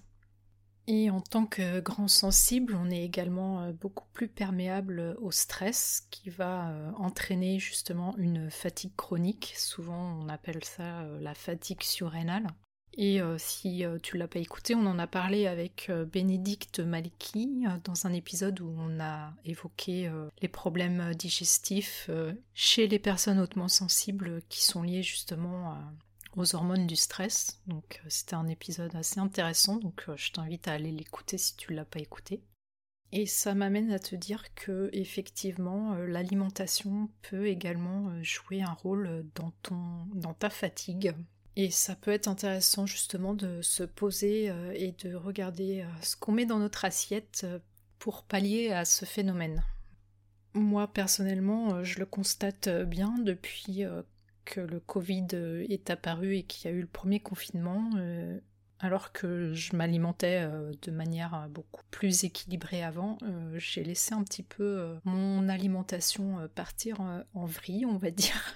Et 0.87 1.09
en 1.09 1.19
tant 1.19 1.47
que 1.47 1.79
grand 1.79 2.07
sensible, 2.07 2.77
on 2.79 2.91
est 2.91 3.03
également 3.03 3.71
beaucoup 3.71 4.05
plus 4.13 4.27
perméable 4.27 5.15
au 5.19 5.31
stress 5.31 6.07
qui 6.11 6.29
va 6.29 6.71
entraîner 6.97 7.57
justement 7.57 8.15
une 8.17 8.51
fatigue 8.51 8.95
chronique. 8.95 9.55
Souvent 9.57 10.19
on 10.21 10.29
appelle 10.29 10.63
ça 10.63 11.07
la 11.21 11.33
fatigue 11.33 11.81
surrénale. 11.81 12.45
Et 12.97 13.21
euh, 13.21 13.37
si 13.37 13.83
euh, 13.83 13.97
tu 14.01 14.17
l'as 14.17 14.27
pas 14.27 14.39
écouté, 14.39 14.73
on 14.73 14.85
en 14.85 14.99
a 14.99 15.07
parlé 15.07 15.47
avec 15.47 15.89
euh, 15.89 16.05
Bénédicte 16.05 16.79
Maliki 16.79 17.65
dans 17.83 18.07
un 18.07 18.13
épisode 18.13 18.61
où 18.61 18.73
on 18.77 18.99
a 19.01 19.33
évoqué 19.43 20.09
les 20.41 20.47
problèmes 20.47 21.13
digestifs 21.13 22.09
chez 22.53 22.87
les 22.87 22.99
personnes 22.99 23.39
hautement 23.39 23.67
sensibles 23.67 24.41
qui 24.49 24.63
sont 24.63 24.83
liés 24.83 25.03
justement 25.03 25.77
aux 26.35 26.55
hormones 26.55 26.87
du 26.87 26.95
stress. 26.95 27.59
Donc 27.67 28.01
c'était 28.07 28.35
un 28.35 28.47
épisode 28.47 28.95
assez 28.95 29.19
intéressant, 29.19 29.77
donc 29.77 30.05
je 30.15 30.31
t'invite 30.31 30.67
à 30.67 30.73
aller 30.73 30.91
l'écouter 30.91 31.37
si 31.37 31.55
tu 31.55 31.73
l'as 31.73 31.85
pas 31.85 31.99
écouté. 31.99 32.41
Et 33.11 33.25
ça 33.25 33.55
m'amène 33.55 33.91
à 33.91 33.99
te 33.99 34.15
dire 34.15 34.53
que 34.55 34.89
effectivement 34.93 35.95
l'alimentation 35.95 37.09
peut 37.29 37.47
également 37.47 38.11
jouer 38.23 38.61
un 38.61 38.73
rôle 38.73 39.25
dans 39.35 40.33
ta 40.33 40.49
fatigue 40.49 41.13
et 41.57 41.71
ça 41.71 41.95
peut 41.95 42.11
être 42.11 42.27
intéressant 42.27 42.85
justement 42.85 43.33
de 43.33 43.61
se 43.61 43.83
poser 43.83 44.49
euh, 44.49 44.73
et 44.75 44.93
de 45.03 45.15
regarder 45.15 45.81
euh, 45.81 46.01
ce 46.01 46.15
qu'on 46.15 46.33
met 46.33 46.45
dans 46.45 46.59
notre 46.59 46.83
assiette 46.83 47.41
euh, 47.45 47.59
pour 47.97 48.23
pallier 48.23 48.71
à 48.71 48.83
ce 48.83 49.05
phénomène. 49.05 49.63
Moi 50.53 50.91
personnellement, 50.91 51.83
je 51.83 51.99
le 51.99 52.05
constate 52.05 52.69
bien 52.69 53.17
depuis 53.19 53.83
que 54.45 54.61
le 54.61 54.79
Covid 54.79 55.27
est 55.69 55.89
apparu 55.89 56.37
et 56.37 56.43
qu'il 56.43 56.69
y 56.69 56.73
a 56.73 56.77
eu 56.77 56.79
le 56.79 56.87
premier 56.87 57.19
confinement, 57.19 57.89
alors 58.79 59.11
que 59.11 59.53
je 59.53 59.75
m'alimentais 59.75 60.47
de 60.81 60.91
manière 60.91 61.49
beaucoup 61.49 61.83
plus 61.91 62.23
équilibrée 62.23 62.83
avant, 62.83 63.17
j'ai 63.55 63.83
laissé 63.83 64.13
un 64.13 64.23
petit 64.23 64.43
peu 64.43 64.95
mon 65.03 65.49
alimentation 65.49 66.47
partir 66.55 67.01
en 67.01 67.45
vrille, 67.45 67.85
on 67.85 67.97
va 67.97 68.11
dire 68.11 68.55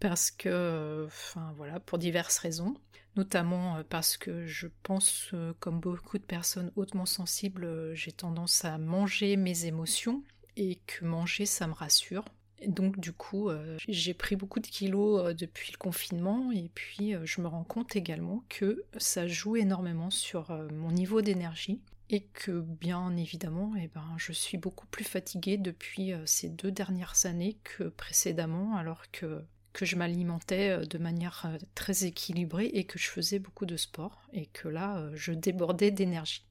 parce 0.00 0.30
que, 0.30 1.04
enfin 1.06 1.52
voilà, 1.56 1.78
pour 1.78 1.98
diverses 1.98 2.38
raisons, 2.38 2.74
notamment 3.16 3.76
euh, 3.76 3.82
parce 3.88 4.16
que 4.16 4.46
je 4.46 4.66
pense, 4.82 5.30
euh, 5.34 5.52
comme 5.60 5.78
beaucoup 5.78 6.18
de 6.18 6.24
personnes 6.24 6.72
hautement 6.74 7.06
sensibles, 7.06 7.64
euh, 7.64 7.94
j'ai 7.94 8.12
tendance 8.12 8.64
à 8.64 8.78
manger 8.78 9.36
mes 9.36 9.66
émotions 9.66 10.22
et 10.56 10.76
que 10.86 11.04
manger 11.04 11.46
ça 11.46 11.66
me 11.66 11.74
rassure. 11.74 12.24
donc 12.66 12.98
du 12.98 13.12
coup, 13.12 13.48
j'ai 13.88 14.12
pris 14.12 14.36
beaucoup 14.36 14.60
de 14.60 14.66
kilos 14.66 15.34
depuis 15.34 15.72
le 15.72 15.78
confinement 15.78 16.50
et 16.52 16.70
puis 16.74 17.14
je 17.24 17.40
me 17.40 17.46
rends 17.46 17.64
compte 17.64 17.96
également 17.96 18.44
que 18.50 18.84
ça 18.98 19.26
joue 19.26 19.56
énormément 19.56 20.10
sur 20.10 20.50
mon 20.72 20.90
niveau 20.90 21.22
d'énergie 21.22 21.80
et 22.10 22.24
que 22.34 22.60
bien 22.60 23.16
évidemment 23.16 23.72
eh 23.80 23.88
ben, 23.88 24.04
je 24.18 24.32
suis 24.32 24.58
beaucoup 24.58 24.86
plus 24.88 25.04
fatiguée 25.04 25.56
depuis 25.56 26.12
ces 26.26 26.50
deux 26.50 26.72
dernières 26.72 27.24
années 27.24 27.56
que 27.64 27.84
précédemment 27.84 28.76
alors 28.76 29.10
que 29.10 29.42
que 29.72 29.84
je 29.84 29.96
m'alimentais 29.96 30.70
euh, 30.70 30.84
de 30.84 30.98
manière 30.98 31.44
euh, 31.46 31.58
très 31.74 32.04
équilibrée 32.04 32.66
et 32.66 32.84
que 32.84 32.98
je 32.98 33.08
faisais 33.08 33.38
beaucoup 33.38 33.66
de 33.66 33.76
sport 33.76 34.22
et 34.32 34.46
que 34.46 34.68
là 34.68 34.98
euh, 34.98 35.10
je 35.14 35.32
débordais 35.32 35.90
d'énergie. 35.90 36.46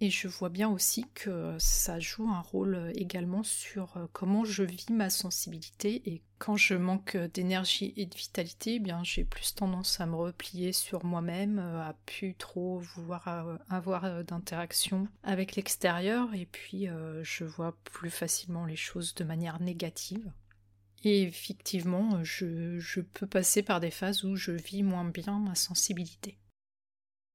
Et 0.00 0.10
je 0.10 0.26
vois 0.26 0.48
bien 0.48 0.68
aussi 0.68 1.06
que 1.14 1.54
ça 1.60 2.00
joue 2.00 2.28
un 2.28 2.40
rôle 2.40 2.90
également 2.96 3.44
sur 3.44 4.08
comment 4.12 4.44
je 4.44 4.64
vis 4.64 4.90
ma 4.90 5.10
sensibilité 5.10 6.02
et 6.06 6.22
quand 6.38 6.56
je 6.56 6.74
manque 6.74 7.16
d'énergie 7.16 7.94
et 7.96 8.06
de 8.06 8.16
vitalité, 8.16 8.76
eh 8.76 8.78
bien 8.80 9.04
j'ai 9.04 9.22
plus 9.22 9.54
tendance 9.54 10.00
à 10.00 10.06
me 10.06 10.16
replier 10.16 10.72
sur 10.72 11.04
moi-même, 11.04 11.60
à 11.60 11.94
plus 12.04 12.34
trop 12.34 12.78
vouloir 12.80 13.60
avoir 13.68 14.24
d'interaction 14.24 15.06
avec 15.22 15.54
l'extérieur 15.54 16.34
et 16.34 16.46
puis 16.46 16.88
je 17.22 17.44
vois 17.44 17.76
plus 17.84 18.10
facilement 18.10 18.64
les 18.64 18.74
choses 18.74 19.14
de 19.14 19.22
manière 19.22 19.60
négative. 19.60 20.32
Et 21.04 21.22
effectivement, 21.22 22.22
je, 22.22 23.00
peux 23.00 23.26
passer 23.26 23.62
par 23.62 23.80
des 23.80 23.90
phases 23.90 24.24
où 24.24 24.36
je 24.36 24.52
vis 24.52 24.82
moins 24.82 25.04
bien 25.04 25.38
ma 25.38 25.54
sensibilité. 25.54 26.38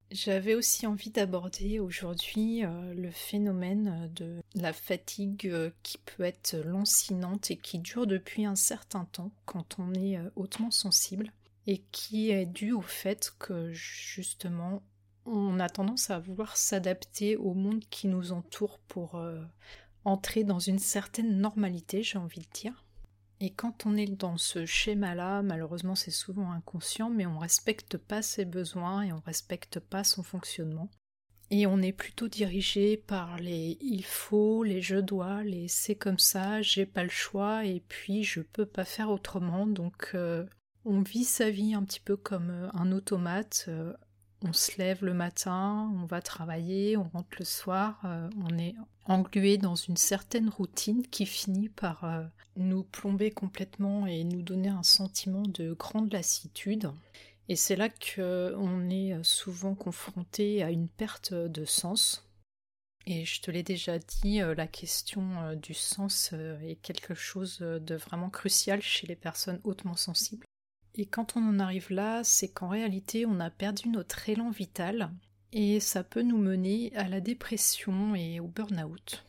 J'avais 0.10 0.56
aussi 0.56 0.88
envie 0.88 1.10
d'aborder 1.10 1.80
aujourd'hui 1.80 2.64
euh, 2.64 2.94
le 2.94 3.12
phénomène 3.12 4.10
de 4.16 4.42
la 4.56 4.72
fatigue 4.72 5.48
euh, 5.48 5.70
qui 5.84 5.98
peut 5.98 6.24
être 6.24 6.56
lancinante 6.56 7.52
et 7.52 7.58
qui 7.58 7.80
dure 7.80 8.08
depuis 8.08 8.46
un 8.46 8.56
certain 8.56 9.04
temps 9.04 9.34
quand 9.46 9.80
on 9.80 9.94
est 9.94 10.18
euh, 10.18 10.30
hautement 10.38 10.72
sensible 10.72 11.34
et 11.66 11.80
qui 11.92 12.32
est 12.32 12.46
dû 12.46 12.72
au 12.72 12.82
fait 12.82 13.34
que 13.38 13.74
justement 13.74 14.82
on 15.26 15.60
a 15.60 15.68
tendance 15.68 16.10
à 16.10 16.20
vouloir 16.20 16.56
s'adapter 16.56 17.36
au 17.36 17.54
monde 17.54 17.84
qui 17.90 18.08
nous 18.08 18.32
entoure 18.32 18.80
pour 18.88 19.22
entrer 20.06 20.46
dans 20.46 20.60
une 20.60 20.80
certaine 20.80 21.42
normalité, 21.42 22.02
j'ai 22.02 22.18
envie 22.18 22.40
de 22.40 22.48
dire. 22.54 22.87
Et 23.39 23.51
quand 23.51 23.86
on 23.86 23.96
est 23.96 24.08
dans 24.08 24.38
ce 24.38 24.65
schéma-là, 24.65 25.44
malheureusement 25.44 25.96
c'est 25.96 26.12
souvent 26.12 26.51
inconscient, 26.51 27.10
mais 27.10 27.25
on 27.25 27.38
respecte 27.38 27.98
pas 27.98 28.22
ses 28.22 28.46
besoins 28.46 29.03
et 29.03 29.13
on 29.13 29.20
respecte 29.20 29.79
pas 29.79 30.03
son 30.03 30.24
fonctionnement. 30.24 30.89
Et 31.50 31.65
on 31.65 31.82
est 31.82 31.94
plutôt 31.94 32.27
dirigé 32.27 32.98
par 32.98 33.38
les 33.38 33.77
il 33.79 34.03
faut, 34.03 34.63
les 34.63 34.82
je 34.82 34.98
dois, 34.98 35.44
les 35.44 35.67
c'est 35.67 35.96
comme 35.96 36.20
ça, 36.20 36.62
j'ai 36.62 36.86
pas 36.86 37.03
le 37.03 37.10
choix 37.10 37.63
et 37.63 37.82
puis 37.88 38.24
je 38.24 38.41
peux 38.41 38.65
pas 38.65 38.86
faire 38.86 39.10
autrement. 39.10 39.65
Donc 39.65 40.12
euh, 40.13 40.46
on 40.84 41.01
vit 41.01 41.24
sa 41.24 41.50
vie 41.50 41.74
un 41.74 41.84
petit 41.84 42.01
peu 42.01 42.17
comme 42.17 42.50
euh, 42.50 42.70
un 42.74 42.91
automate. 42.91 43.65
Euh, 43.70 43.94
on 44.44 44.53
se 44.53 44.77
lève 44.77 45.03
le 45.03 45.13
matin, 45.13 45.91
on 45.96 46.06
va 46.06 46.22
travailler, 46.22 46.98
on 46.98 47.10
rentre 47.10 47.38
le 47.39 47.46
soir, 47.46 48.01
on 48.03 48.58
est 48.58 48.75
englué 49.06 49.58
dans 49.58 49.75
une 49.75 49.98
certaine 49.98 50.50
routine 50.50 51.06
qui 51.08 51.25
finit 51.25 51.70
par 51.70 52.06
nous 52.56 52.84
plomber 52.84 53.32
complètement 53.32 54.06
et 54.06 54.24
nous 54.24 54.41
donner 54.41 54.70
un 54.70 54.84
sentiment 54.84 55.44
de 55.44 55.74
grande 55.74 56.13
lassitude. 56.13 56.91
Et 57.50 57.56
c'est 57.56 57.75
là 57.75 57.89
qu'on 57.89 58.89
est 58.89 59.24
souvent 59.24 59.74
confronté 59.74 60.62
à 60.62 60.70
une 60.70 60.88
perte 60.88 61.34
de 61.34 61.65
sens. 61.65 62.27
Et 63.10 63.24
je 63.24 63.41
te 63.41 63.50
l'ai 63.50 63.63
déjà 63.63 64.00
dit, 64.00 64.41
euh, 64.41 64.53
la 64.53 64.67
question 64.67 65.41
euh, 65.41 65.56
du 65.56 65.74
sens 65.74 66.32
euh, 66.34 66.60
est 66.60 66.75
quelque 66.75 67.15
chose 67.15 67.60
de 67.60 67.96
vraiment 67.96 68.29
crucial 68.29 68.82
chez 68.82 69.08
les 69.08 69.15
personnes 69.15 69.62
hautement 69.63 69.96
sensibles. 69.96 70.46
Et 70.98 71.06
quand 71.06 71.38
on 71.38 71.48
en 71.48 71.60
arrive 71.60 71.92
là, 71.92 72.24
c'est 72.24 72.48
qu'en 72.48 72.70
réalité, 72.70 73.25
on 73.25 73.39
a 73.39 73.51
perdu 73.51 73.89
notre 73.89 74.27
élan 74.30 74.50
vital 74.50 75.12
et 75.54 75.80
ça 75.80 76.04
peut 76.04 76.24
nous 76.24 76.39
mener 76.39 76.92
à 76.96 77.08
la 77.08 77.22
dépression 77.22 78.16
et 78.16 78.39
au 78.39 78.48
burn-out. 78.48 79.24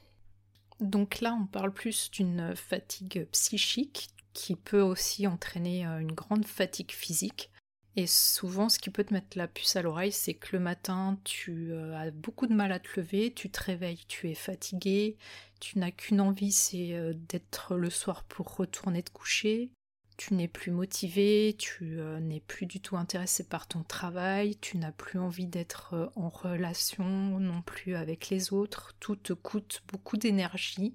Donc 0.81 1.21
là, 1.21 1.37
on 1.39 1.47
parle 1.47 1.73
plus 1.73 2.11
d'une 2.11 2.55
fatigue 2.57 3.27
psychique 3.33 4.09
qui 4.33 4.57
peut 4.57 4.81
aussi 4.81 5.27
entraîner 5.27 5.85
une 5.85 6.13
grande 6.13 6.47
fatigue 6.47 6.93
physique. 6.93 7.51
Et 7.97 8.07
souvent, 8.07 8.69
ce 8.69 8.79
qui 8.79 8.91
peut 8.91 9.03
te 9.03 9.13
mettre 9.13 9.37
la 9.37 9.49
puce 9.49 9.75
à 9.75 9.83
l'oreille, 9.83 10.13
c'est 10.13 10.35
que 10.35 10.57
le 10.57 10.61
matin, 10.61 11.19
tu 11.25 11.73
euh, 11.73 11.97
as 11.97 12.13
beaucoup 12.13 12.47
de 12.47 12.55
mal 12.55 12.71
à 12.71 12.79
te 12.79 13.01
lever, 13.01 13.35
tu 13.35 13.51
te 13.51 13.61
réveilles, 13.61 14.05
tu 14.07 14.31
es 14.31 14.35
fatigué, 14.35 15.17
tu 15.59 15.81
n'as 15.81 15.91
qu'une 15.91 16.21
envie, 16.21 16.53
c'est 16.53 16.95
euh, 16.95 17.13
d'être 17.29 17.75
le 17.75 17.91
soir 17.91 18.23
pour 18.25 18.55
retourner 18.55 19.03
te 19.03 19.11
coucher. 19.11 19.73
Tu 20.19 20.35
n'es 20.35 20.49
plus 20.49 20.73
motivé, 20.73 21.57
tu 21.59 21.99
euh, 22.01 22.21
n'es 22.21 22.41
plus 22.41 22.67
du 22.67 22.81
tout 22.81 22.99
intéressé 22.99 23.45
par 23.45 23.67
ton 23.67 23.83
travail, 23.83 24.59
tu 24.61 24.77
n'as 24.77 24.93
plus 24.93 25.19
envie 25.19 25.47
d'être 25.47 26.13
en 26.15 26.29
relation 26.29 27.07
non 27.41 27.63
plus 27.63 27.97
avec 27.97 28.29
les 28.29 28.53
autres, 28.53 28.95
tout 29.01 29.17
te 29.17 29.33
coûte 29.33 29.83
beaucoup 29.91 30.19
d'énergie. 30.19 30.95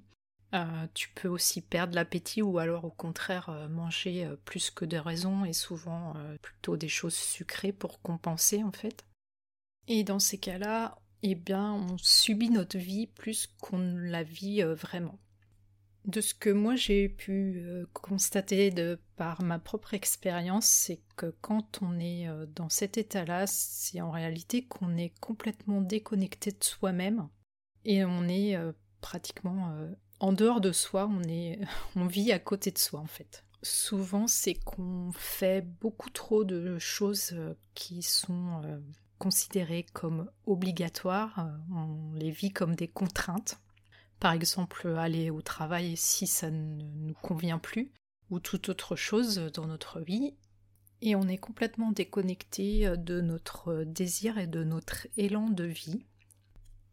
Euh, 0.54 0.88
tu 0.94 1.10
peux 1.10 1.28
aussi 1.28 1.62
perdre 1.62 1.96
l'appétit 1.96 2.44
ou 2.44 2.60
alors 2.60 2.86
au 2.86 2.92
contraire 2.92 3.50
euh, 3.50 3.68
manger 3.68 4.24
euh, 4.24 4.36
plus 4.46 4.70
que 4.70 4.86
de 4.86 4.98
raison 4.98 5.46
et 5.46 5.54
souvent 5.54 6.14
plutôt 6.42 6.78
des 6.78 6.90
choses 6.90 7.16
sucrées 7.16 7.72
pour 7.72 8.02
compenser 8.02 8.64
en 8.64 8.72
fait. 8.72 9.04
Et 9.88 10.04
dans 10.04 10.20
ces 10.20 10.38
cas-là, 10.38 10.98
eh 11.24 11.36
bien, 11.36 11.74
on 11.74 11.98
subit 11.98 12.50
notre 12.50 12.78
vie 12.78 13.08
plus 13.08 13.48
qu'on 13.60 13.80
la 13.80 14.24
vit 14.24 14.62
vraiment. 14.62 15.18
De 16.06 16.20
ce 16.20 16.34
que 16.34 16.50
moi 16.50 16.76
j'ai 16.76 17.08
pu 17.08 17.66
constater 17.94 18.72
de 18.72 19.00
par 19.16 19.42
ma 19.42 19.58
propre 19.58 19.94
expérience, 19.94 20.66
c'est 20.66 21.00
que 21.16 21.34
quand 21.42 21.80
on 21.82 21.98
est 22.00 22.28
dans 22.56 22.68
cet 22.68 22.98
état-là, 22.98 23.48
c'est 23.48 24.02
en 24.02 24.12
réalité 24.12 24.66
qu'on 24.66 24.98
est 24.98 25.14
complètement 25.22 25.80
déconnecté 25.80 26.52
de 26.52 26.64
soi-même 26.64 27.30
et 27.86 28.04
on 28.04 28.28
est 28.28 28.58
pratiquement 29.00 29.74
en 30.24 30.32
dehors 30.32 30.62
de 30.62 30.72
soi, 30.72 31.10
on, 31.12 31.22
est, 31.24 31.60
on 31.98 32.06
vit 32.06 32.32
à 32.32 32.40
côté 32.40 32.72
de 32.72 32.78
soi 32.78 33.02
en 33.02 33.08
fait. 33.08 33.44
Souvent, 33.62 34.26
c'est 34.28 34.56
qu'on 34.56 35.12
fait 35.14 35.62
beaucoup 35.82 36.10
trop 36.10 36.46
de 36.46 36.78
choses 36.80 37.32
euh, 37.34 37.54
qui 37.74 38.02
sont 38.02 38.62
euh, 38.64 38.80
considérées 39.20 39.86
comme 39.94 40.30
obligatoires, 40.46 41.40
euh, 41.40 41.74
on 41.74 42.14
les 42.14 42.32
vit 42.32 42.52
comme 42.52 42.76
des 42.76 42.88
contraintes. 42.88 43.60
Par 44.24 44.32
exemple, 44.32 44.88
aller 44.98 45.30
au 45.30 45.42
travail 45.42 45.98
si 45.98 46.28
ça 46.28 46.50
ne 46.50 46.82
nous 46.82 47.14
convient 47.14 47.60
plus, 47.60 47.92
ou 48.30 48.40
toute 48.40 48.70
autre 48.70 48.96
chose 48.96 49.52
dans 49.54 49.68
notre 49.68 50.00
vie, 50.00 50.34
et 51.02 51.18
on 51.18 51.28
est 51.28 51.38
complètement 51.38 51.92
déconnecté 51.92 52.90
de 52.96 53.20
notre 53.20 53.84
désir 53.84 54.38
et 54.38 54.48
de 54.48 54.64
notre 54.64 55.08
élan 55.18 55.50
de 55.50 55.66
vie. 55.66 56.06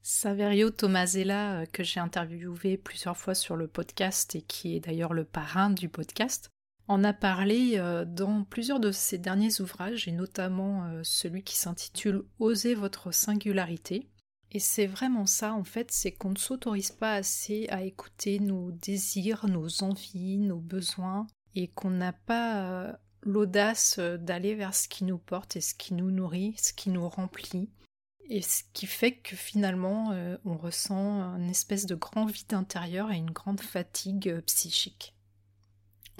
Saverio 0.02 0.70
Tomasella, 0.70 1.66
que 1.66 1.84
j'ai 1.84 2.00
interviewé 2.00 2.76
plusieurs 2.76 3.16
fois 3.16 3.36
sur 3.36 3.54
le 3.54 3.68
podcast 3.68 4.34
et 4.34 4.42
qui 4.42 4.74
est 4.74 4.80
d'ailleurs 4.80 5.14
le 5.14 5.24
parrain 5.24 5.70
du 5.70 5.88
podcast, 5.88 6.50
en 6.88 7.04
a 7.04 7.12
parlé 7.12 7.74
euh, 7.76 8.04
dans 8.04 8.42
plusieurs 8.42 8.80
de 8.80 8.90
ses 8.90 9.18
derniers 9.18 9.60
ouvrages, 9.60 10.08
et 10.08 10.12
notamment 10.12 10.82
euh, 10.86 11.02
celui 11.04 11.44
qui 11.44 11.54
s'intitule 11.56 12.24
Osez 12.40 12.74
votre 12.74 13.14
singularité. 13.14 14.10
Et 14.52 14.58
c'est 14.58 14.86
vraiment 14.86 15.26
ça, 15.26 15.54
en 15.54 15.64
fait, 15.64 15.90
c'est 15.92 16.12
qu'on 16.12 16.30
ne 16.30 16.38
s'autorise 16.38 16.90
pas 16.90 17.14
assez 17.14 17.68
à 17.68 17.82
écouter 17.82 18.40
nos 18.40 18.72
désirs, 18.72 19.46
nos 19.46 19.82
envies, 19.82 20.38
nos 20.38 20.58
besoins, 20.58 21.26
et 21.54 21.68
qu'on 21.68 21.90
n'a 21.90 22.12
pas 22.12 22.98
l'audace 23.22 23.98
d'aller 23.98 24.54
vers 24.54 24.74
ce 24.74 24.88
qui 24.88 25.04
nous 25.04 25.18
porte 25.18 25.56
et 25.56 25.60
ce 25.60 25.74
qui 25.74 25.94
nous 25.94 26.10
nourrit, 26.10 26.54
ce 26.58 26.72
qui 26.72 26.90
nous 26.90 27.08
remplit, 27.08 27.70
et 28.30 28.42
ce 28.42 28.62
qui 28.72 28.86
fait 28.86 29.16
que 29.16 29.34
finalement, 29.34 30.12
euh, 30.12 30.36
on 30.44 30.56
ressent 30.56 31.20
une 31.36 31.50
espèce 31.50 31.84
de 31.86 31.96
grand 31.96 32.26
vide 32.26 32.54
intérieur 32.54 33.10
et 33.10 33.16
une 33.16 33.32
grande 33.32 33.60
fatigue 33.60 34.28
euh, 34.28 34.40
psychique. 34.42 35.16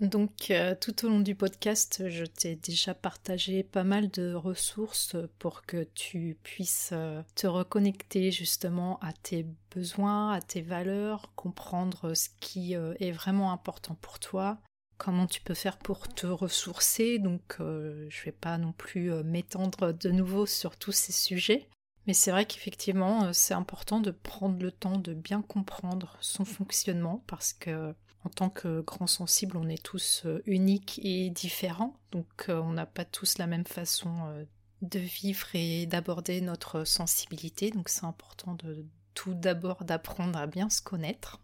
Donc 0.01 0.51
euh, 0.51 0.75
tout 0.81 1.05
au 1.05 1.11
long 1.11 1.21
du 1.21 1.35
podcast, 1.35 2.09
je 2.09 2.25
t'ai 2.25 2.57
déjà 2.57 2.95
partagé 2.95 3.63
pas 3.63 3.85
mal 3.85 4.11
de 4.11 4.33
ressources 4.33 5.15
pour 5.39 5.63
que 5.63 5.85
tu 5.95 6.39
puisses 6.43 6.95
te 7.35 7.47
reconnecter 7.47 8.33
justement 8.33 8.99
à 9.01 9.13
tes 9.13 9.47
besoins, 9.75 10.33
à 10.33 10.41
tes 10.41 10.63
valeurs, 10.63 11.33
comprendre 11.37 12.15
ce 12.15 12.29
qui 12.41 12.73
est 12.73 13.13
vraiment 13.13 13.53
important 13.53 13.95
pour 14.01 14.19
toi, 14.19 14.59
comment 14.97 15.27
tu 15.27 15.43
peux 15.43 15.55
faire 15.55 15.77
pour 15.77 16.09
te 16.09 16.27
ressourcer. 16.27 17.19
Donc 17.19 17.57
je 17.59 18.25
vais 18.25 18.33
pas 18.33 18.57
non 18.57 18.73
plus 18.73 19.13
m'étendre 19.23 19.93
de 19.93 20.11
nouveau 20.11 20.47
sur 20.47 20.77
tous 20.77 20.93
ces 20.93 21.13
sujets. 21.13 21.69
Mais 22.07 22.15
c'est 22.15 22.31
vrai 22.31 22.45
qu'effectivement, 22.45 23.25
euh, 23.25 23.31
c'est 23.33 23.55
important 23.55 24.01
de 24.01 24.11
prendre 24.11 24.61
le 24.61 24.73
temps 24.73 24.99
de 24.99 25.15
bien 25.15 25.43
comprendre 25.43 26.17
son 26.21 26.45
fonctionnement 26.45 27.23
parce 27.27 27.53
que 27.53 27.95
en 28.25 28.29
tant 28.29 28.51
que 28.51 28.81
grand 28.83 29.07
sensible, 29.07 29.57
on 29.57 29.69
est 29.69 29.83
tous 29.83 30.23
euh, 30.27 30.43
uniques 30.47 31.01
et 31.03 31.31
différents, 31.31 31.97
donc 32.13 32.47
euh, 32.49 32.61
on 32.61 32.73
n'a 32.73 32.87
pas 32.87 33.05
tous 33.05 33.39
la 33.39 33.47
même 33.47 33.67
façon 33.67 34.47
de 34.83 34.99
vivre 34.99 35.47
et 35.55 35.87
d'aborder 35.87 36.41
notre 36.41 36.85
sensibilité, 36.85 37.71
donc 37.71 37.89
c'est 37.89 38.05
important 38.05 38.55
de 38.55 38.85
tout 39.15 39.35
d'abord 39.35 39.85
d'apprendre 39.85 40.39
à 40.39 40.47
bien 40.47 40.71
se 40.71 40.83
connaître. 40.83 41.41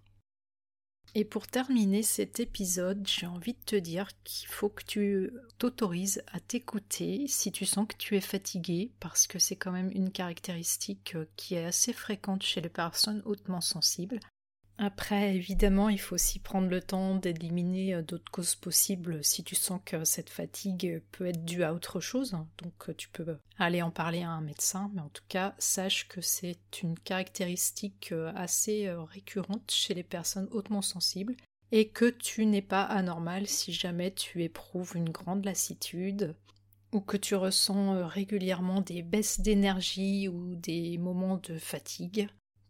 Et 1.15 1.25
pour 1.25 1.47
terminer 1.47 2.03
cet 2.03 2.41
épisode, 2.41 3.07
j'ai 3.07 3.27
envie 3.27 3.55
de 3.55 3.65
te 3.65 3.77
dire 3.77 4.09
qu'il 4.23 4.49
faut 4.49 4.69
que 4.69 4.85
tu 4.85 5.33
t'autorises 5.57 6.23
à 6.31 6.41
t'écouter 6.41 7.27
si 7.27 7.53
tu 7.53 7.65
sens 7.65 7.87
que 7.89 7.97
tu 7.97 8.17
es 8.17 8.21
fatigué, 8.21 8.93
parce 9.01 9.27
que 9.27 9.39
c'est 9.39 9.57
quand 9.57 9.73
même 9.73 9.91
une 9.95 10.11
caractéristique 10.11 11.15
euh, 11.15 11.25
qui 11.37 11.55
est 11.55 11.65
assez 11.65 11.95
fréquente 11.95 12.43
chez 12.43 12.61
les 12.61 12.69
personnes 12.69 13.23
hautement 13.25 13.63
sensibles. 13.63 14.21
Après, 14.79 15.35
évidemment, 15.35 15.89
il 15.89 15.99
faut 15.99 16.17
aussi 16.17 16.39
prendre 16.39 16.69
le 16.69 16.83
temps 16.83 17.15
d'éliminer 17.15 17.95
euh, 17.95 18.03
d'autres 18.03 18.31
causes 18.31 18.55
possibles 18.55 19.25
si 19.25 19.43
tu 19.43 19.55
sens 19.55 19.81
que 19.83 20.05
cette 20.05 20.29
fatigue 20.29 21.03
peut 21.13 21.27
être 21.27 21.47
due 21.47 21.63
à 21.63 21.73
autre 21.73 21.99
chose. 21.99 22.33
Donc, 22.59 22.89
euh, 22.89 22.95
tu 22.95 23.09
peux 23.09 23.39
aller 23.59 23.81
en 23.81 23.91
parler 23.91 24.23
à 24.23 24.31
un 24.31 24.43
médecin, 24.43 24.91
mais 24.95 25.01
en 25.01 25.09
tout 25.09 25.25
cas, 25.29 25.55
sache 25.59 26.09
que 26.09 26.21
c'est 26.21 26.83
une 26.83 26.99
caractéristique 26.99 28.11
euh, 28.13 28.31
assez 28.37 28.91
récurrente 29.11 29.71
chez 29.71 29.95
les 29.95 30.03
personnes 30.03 30.49
hautement 30.51 30.83
sensibles 30.83 31.37
et 31.73 31.89
que 31.89 32.11
tu 32.11 32.45
n'es 32.45 32.63
pas 32.63 32.83
anormal 32.83 33.47
si 33.47 33.73
jamais 33.73 34.13
tu 34.13 34.45
éprouves 34.45 34.93
une 34.95 35.09
grande 35.09 35.45
lassitude 35.47 36.37
ou 36.93 37.01
que 37.01 37.17
tu 37.17 37.35
ressens 37.35 38.07
régulièrement 38.07 38.83
des 38.83 39.03
baisses 39.03 39.41
d'énergie 39.41 40.29
ou 40.29 40.55
des 40.55 40.99
moments 40.99 41.39
de 41.39 41.59
fatigue. 41.59 42.29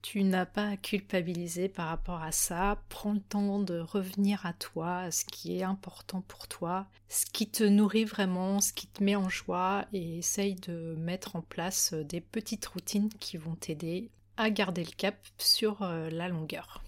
Tu 0.08 0.22
n'as 0.22 0.46
pas 0.46 0.68
à 0.68 0.76
culpabiliser 0.76 1.68
par 1.68 1.88
rapport 1.88 2.22
à 2.22 2.30
ça. 2.30 2.80
Prends 2.90 3.14
le 3.14 3.20
temps 3.20 3.58
de 3.58 3.80
revenir 3.80 4.46
à 4.46 4.52
toi, 4.52 4.98
à 4.98 5.10
ce 5.10 5.24
qui 5.24 5.58
est 5.58 5.64
important 5.64 6.20
pour 6.28 6.46
toi, 6.46 6.86
ce 7.08 7.26
qui 7.26 7.50
te 7.50 7.64
nourrit 7.64 8.04
vraiment, 8.04 8.60
ce 8.60 8.72
qui 8.72 8.86
te 8.86 9.02
met 9.02 9.16
en 9.16 9.28
joie 9.28 9.84
et 9.92 10.18
essaye 10.18 10.54
de 10.54 10.94
mettre 10.96 11.34
en 11.34 11.42
place 11.42 11.92
des 11.92 12.20
petites 12.20 12.66
routines 12.66 13.08
qui 13.18 13.36
vont 13.36 13.56
t'aider 13.56 14.12
à 14.36 14.48
garder 14.48 14.84
le 14.84 14.92
cap 14.92 15.16
sur 15.38 15.82
euh, 15.82 16.08
la 16.10 16.28
longueur. 16.28 16.84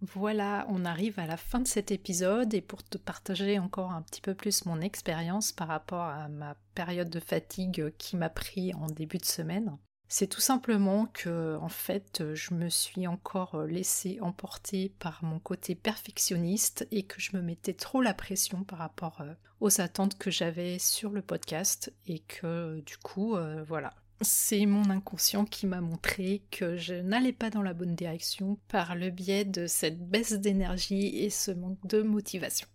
Voilà, 0.00 0.66
on 0.68 0.84
arrive 0.84 1.18
à 1.18 1.26
la 1.26 1.36
fin 1.36 1.58
de 1.58 1.66
cet 1.66 1.90
épisode 1.90 2.54
et 2.54 2.60
pour 2.60 2.84
te 2.84 2.96
partager 2.96 3.58
encore 3.58 3.90
un 3.90 4.02
petit 4.02 4.20
peu 4.20 4.34
plus 4.34 4.66
mon 4.66 4.80
expérience 4.80 5.50
par 5.50 5.66
rapport 5.66 6.04
à 6.04 6.28
ma 6.28 6.54
période 6.76 7.10
de 7.10 7.18
fatigue 7.18 7.92
qui 7.98 8.16
m'a 8.16 8.30
pris 8.30 8.72
en 8.74 8.86
début 8.86 9.18
de 9.18 9.24
semaine, 9.24 9.76
C'est 10.12 10.26
tout 10.26 10.40
simplement 10.40 11.06
que, 11.06 11.56
en 11.58 11.68
fait, 11.68 12.34
je 12.34 12.52
me 12.52 12.68
suis 12.68 13.06
encore 13.06 13.62
laissée 13.62 14.18
emporter 14.20 14.92
par 14.98 15.22
mon 15.22 15.38
côté 15.38 15.76
perfectionniste 15.76 16.84
et 16.90 17.04
que 17.04 17.20
je 17.20 17.36
me 17.36 17.42
mettais 17.42 17.74
trop 17.74 18.02
la 18.02 18.12
pression 18.12 18.64
par 18.64 18.80
rapport 18.80 19.20
euh, 19.20 19.32
aux 19.60 19.80
attentes 19.80 20.18
que 20.18 20.32
j'avais 20.32 20.80
sur 20.80 21.10
le 21.10 21.22
podcast 21.22 21.94
et 22.08 22.18
que, 22.18 22.80
du 22.80 22.96
coup, 22.96 23.36
euh, 23.36 23.62
voilà. 23.62 23.94
C'est 24.20 24.66
mon 24.66 24.90
inconscient 24.90 25.44
qui 25.44 25.68
m'a 25.68 25.80
montré 25.80 26.42
que 26.50 26.76
je 26.76 26.94
n'allais 26.94 27.32
pas 27.32 27.50
dans 27.50 27.62
la 27.62 27.72
bonne 27.72 27.94
direction 27.94 28.58
par 28.66 28.96
le 28.96 29.10
biais 29.10 29.44
de 29.44 29.68
cette 29.68 30.08
baisse 30.10 30.32
d'énergie 30.32 31.18
et 31.18 31.30
ce 31.30 31.52
manque 31.52 31.86
de 31.86 32.02
motivation. 32.02 32.66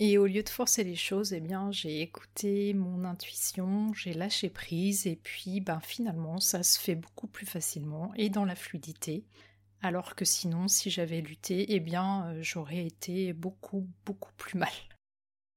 Et 0.00 0.18
au 0.18 0.26
lieu 0.26 0.42
de 0.42 0.48
forcer 0.48 0.82
les 0.82 0.96
choses, 0.96 1.32
eh 1.32 1.40
bien, 1.40 1.70
j'ai 1.70 2.00
écouté 2.00 2.74
mon 2.74 3.04
intuition, 3.04 3.92
j'ai 3.92 4.12
lâché 4.12 4.50
prise, 4.50 5.06
et 5.06 5.14
puis, 5.14 5.60
ben, 5.60 5.80
finalement, 5.80 6.40
ça 6.40 6.64
se 6.64 6.80
fait 6.80 6.96
beaucoup 6.96 7.28
plus 7.28 7.46
facilement 7.46 8.12
et 8.16 8.28
dans 8.28 8.44
la 8.44 8.56
fluidité. 8.56 9.24
Alors 9.82 10.16
que 10.16 10.24
sinon, 10.24 10.66
si 10.66 10.90
j'avais 10.90 11.20
lutté, 11.20 11.74
eh 11.74 11.80
bien, 11.80 12.26
euh, 12.26 12.42
j'aurais 12.42 12.86
été 12.86 13.32
beaucoup, 13.32 13.86
beaucoup 14.04 14.32
plus 14.36 14.58
mal. 14.58 14.72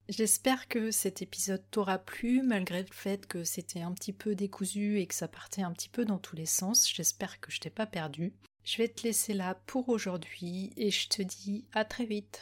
J'espère 0.10 0.67
que 0.67 0.91
cet 0.91 1.21
épisode 1.21 1.63
t'aura 1.71 1.97
plu, 1.97 2.41
malgré 2.43 2.82
le 2.82 2.91
fait 2.91 3.26
que 3.26 3.43
c'était 3.43 3.82
un 3.82 3.93
petit 3.93 4.13
peu 4.13 4.36
décousu 4.36 5.00
et 5.00 5.08
que 5.08 5.15
ça 5.15 5.28
partait 5.28 5.63
un 5.63 5.71
petit 5.71 5.89
peu 5.89 6.06
dans 6.06 6.19
tous 6.19 6.36
les 6.36 6.45
sens. 6.45 6.89
J'espère 6.93 7.39
que 7.39 7.52
je 7.52 7.60
t'ai 7.60 7.69
pas 7.69 7.88
perdu. 7.88 8.34
Je 8.63 8.78
vais 8.78 8.88
te 8.88 9.04
laisser 9.04 9.34
là 9.34 9.56
pour 9.65 9.89
aujourd'hui 9.89 10.71
et 10.78 10.91
je 10.91 11.10
te 11.10 11.21
dis 11.21 11.65
à 11.73 11.84
très 11.84 12.06
vite. 12.06 12.41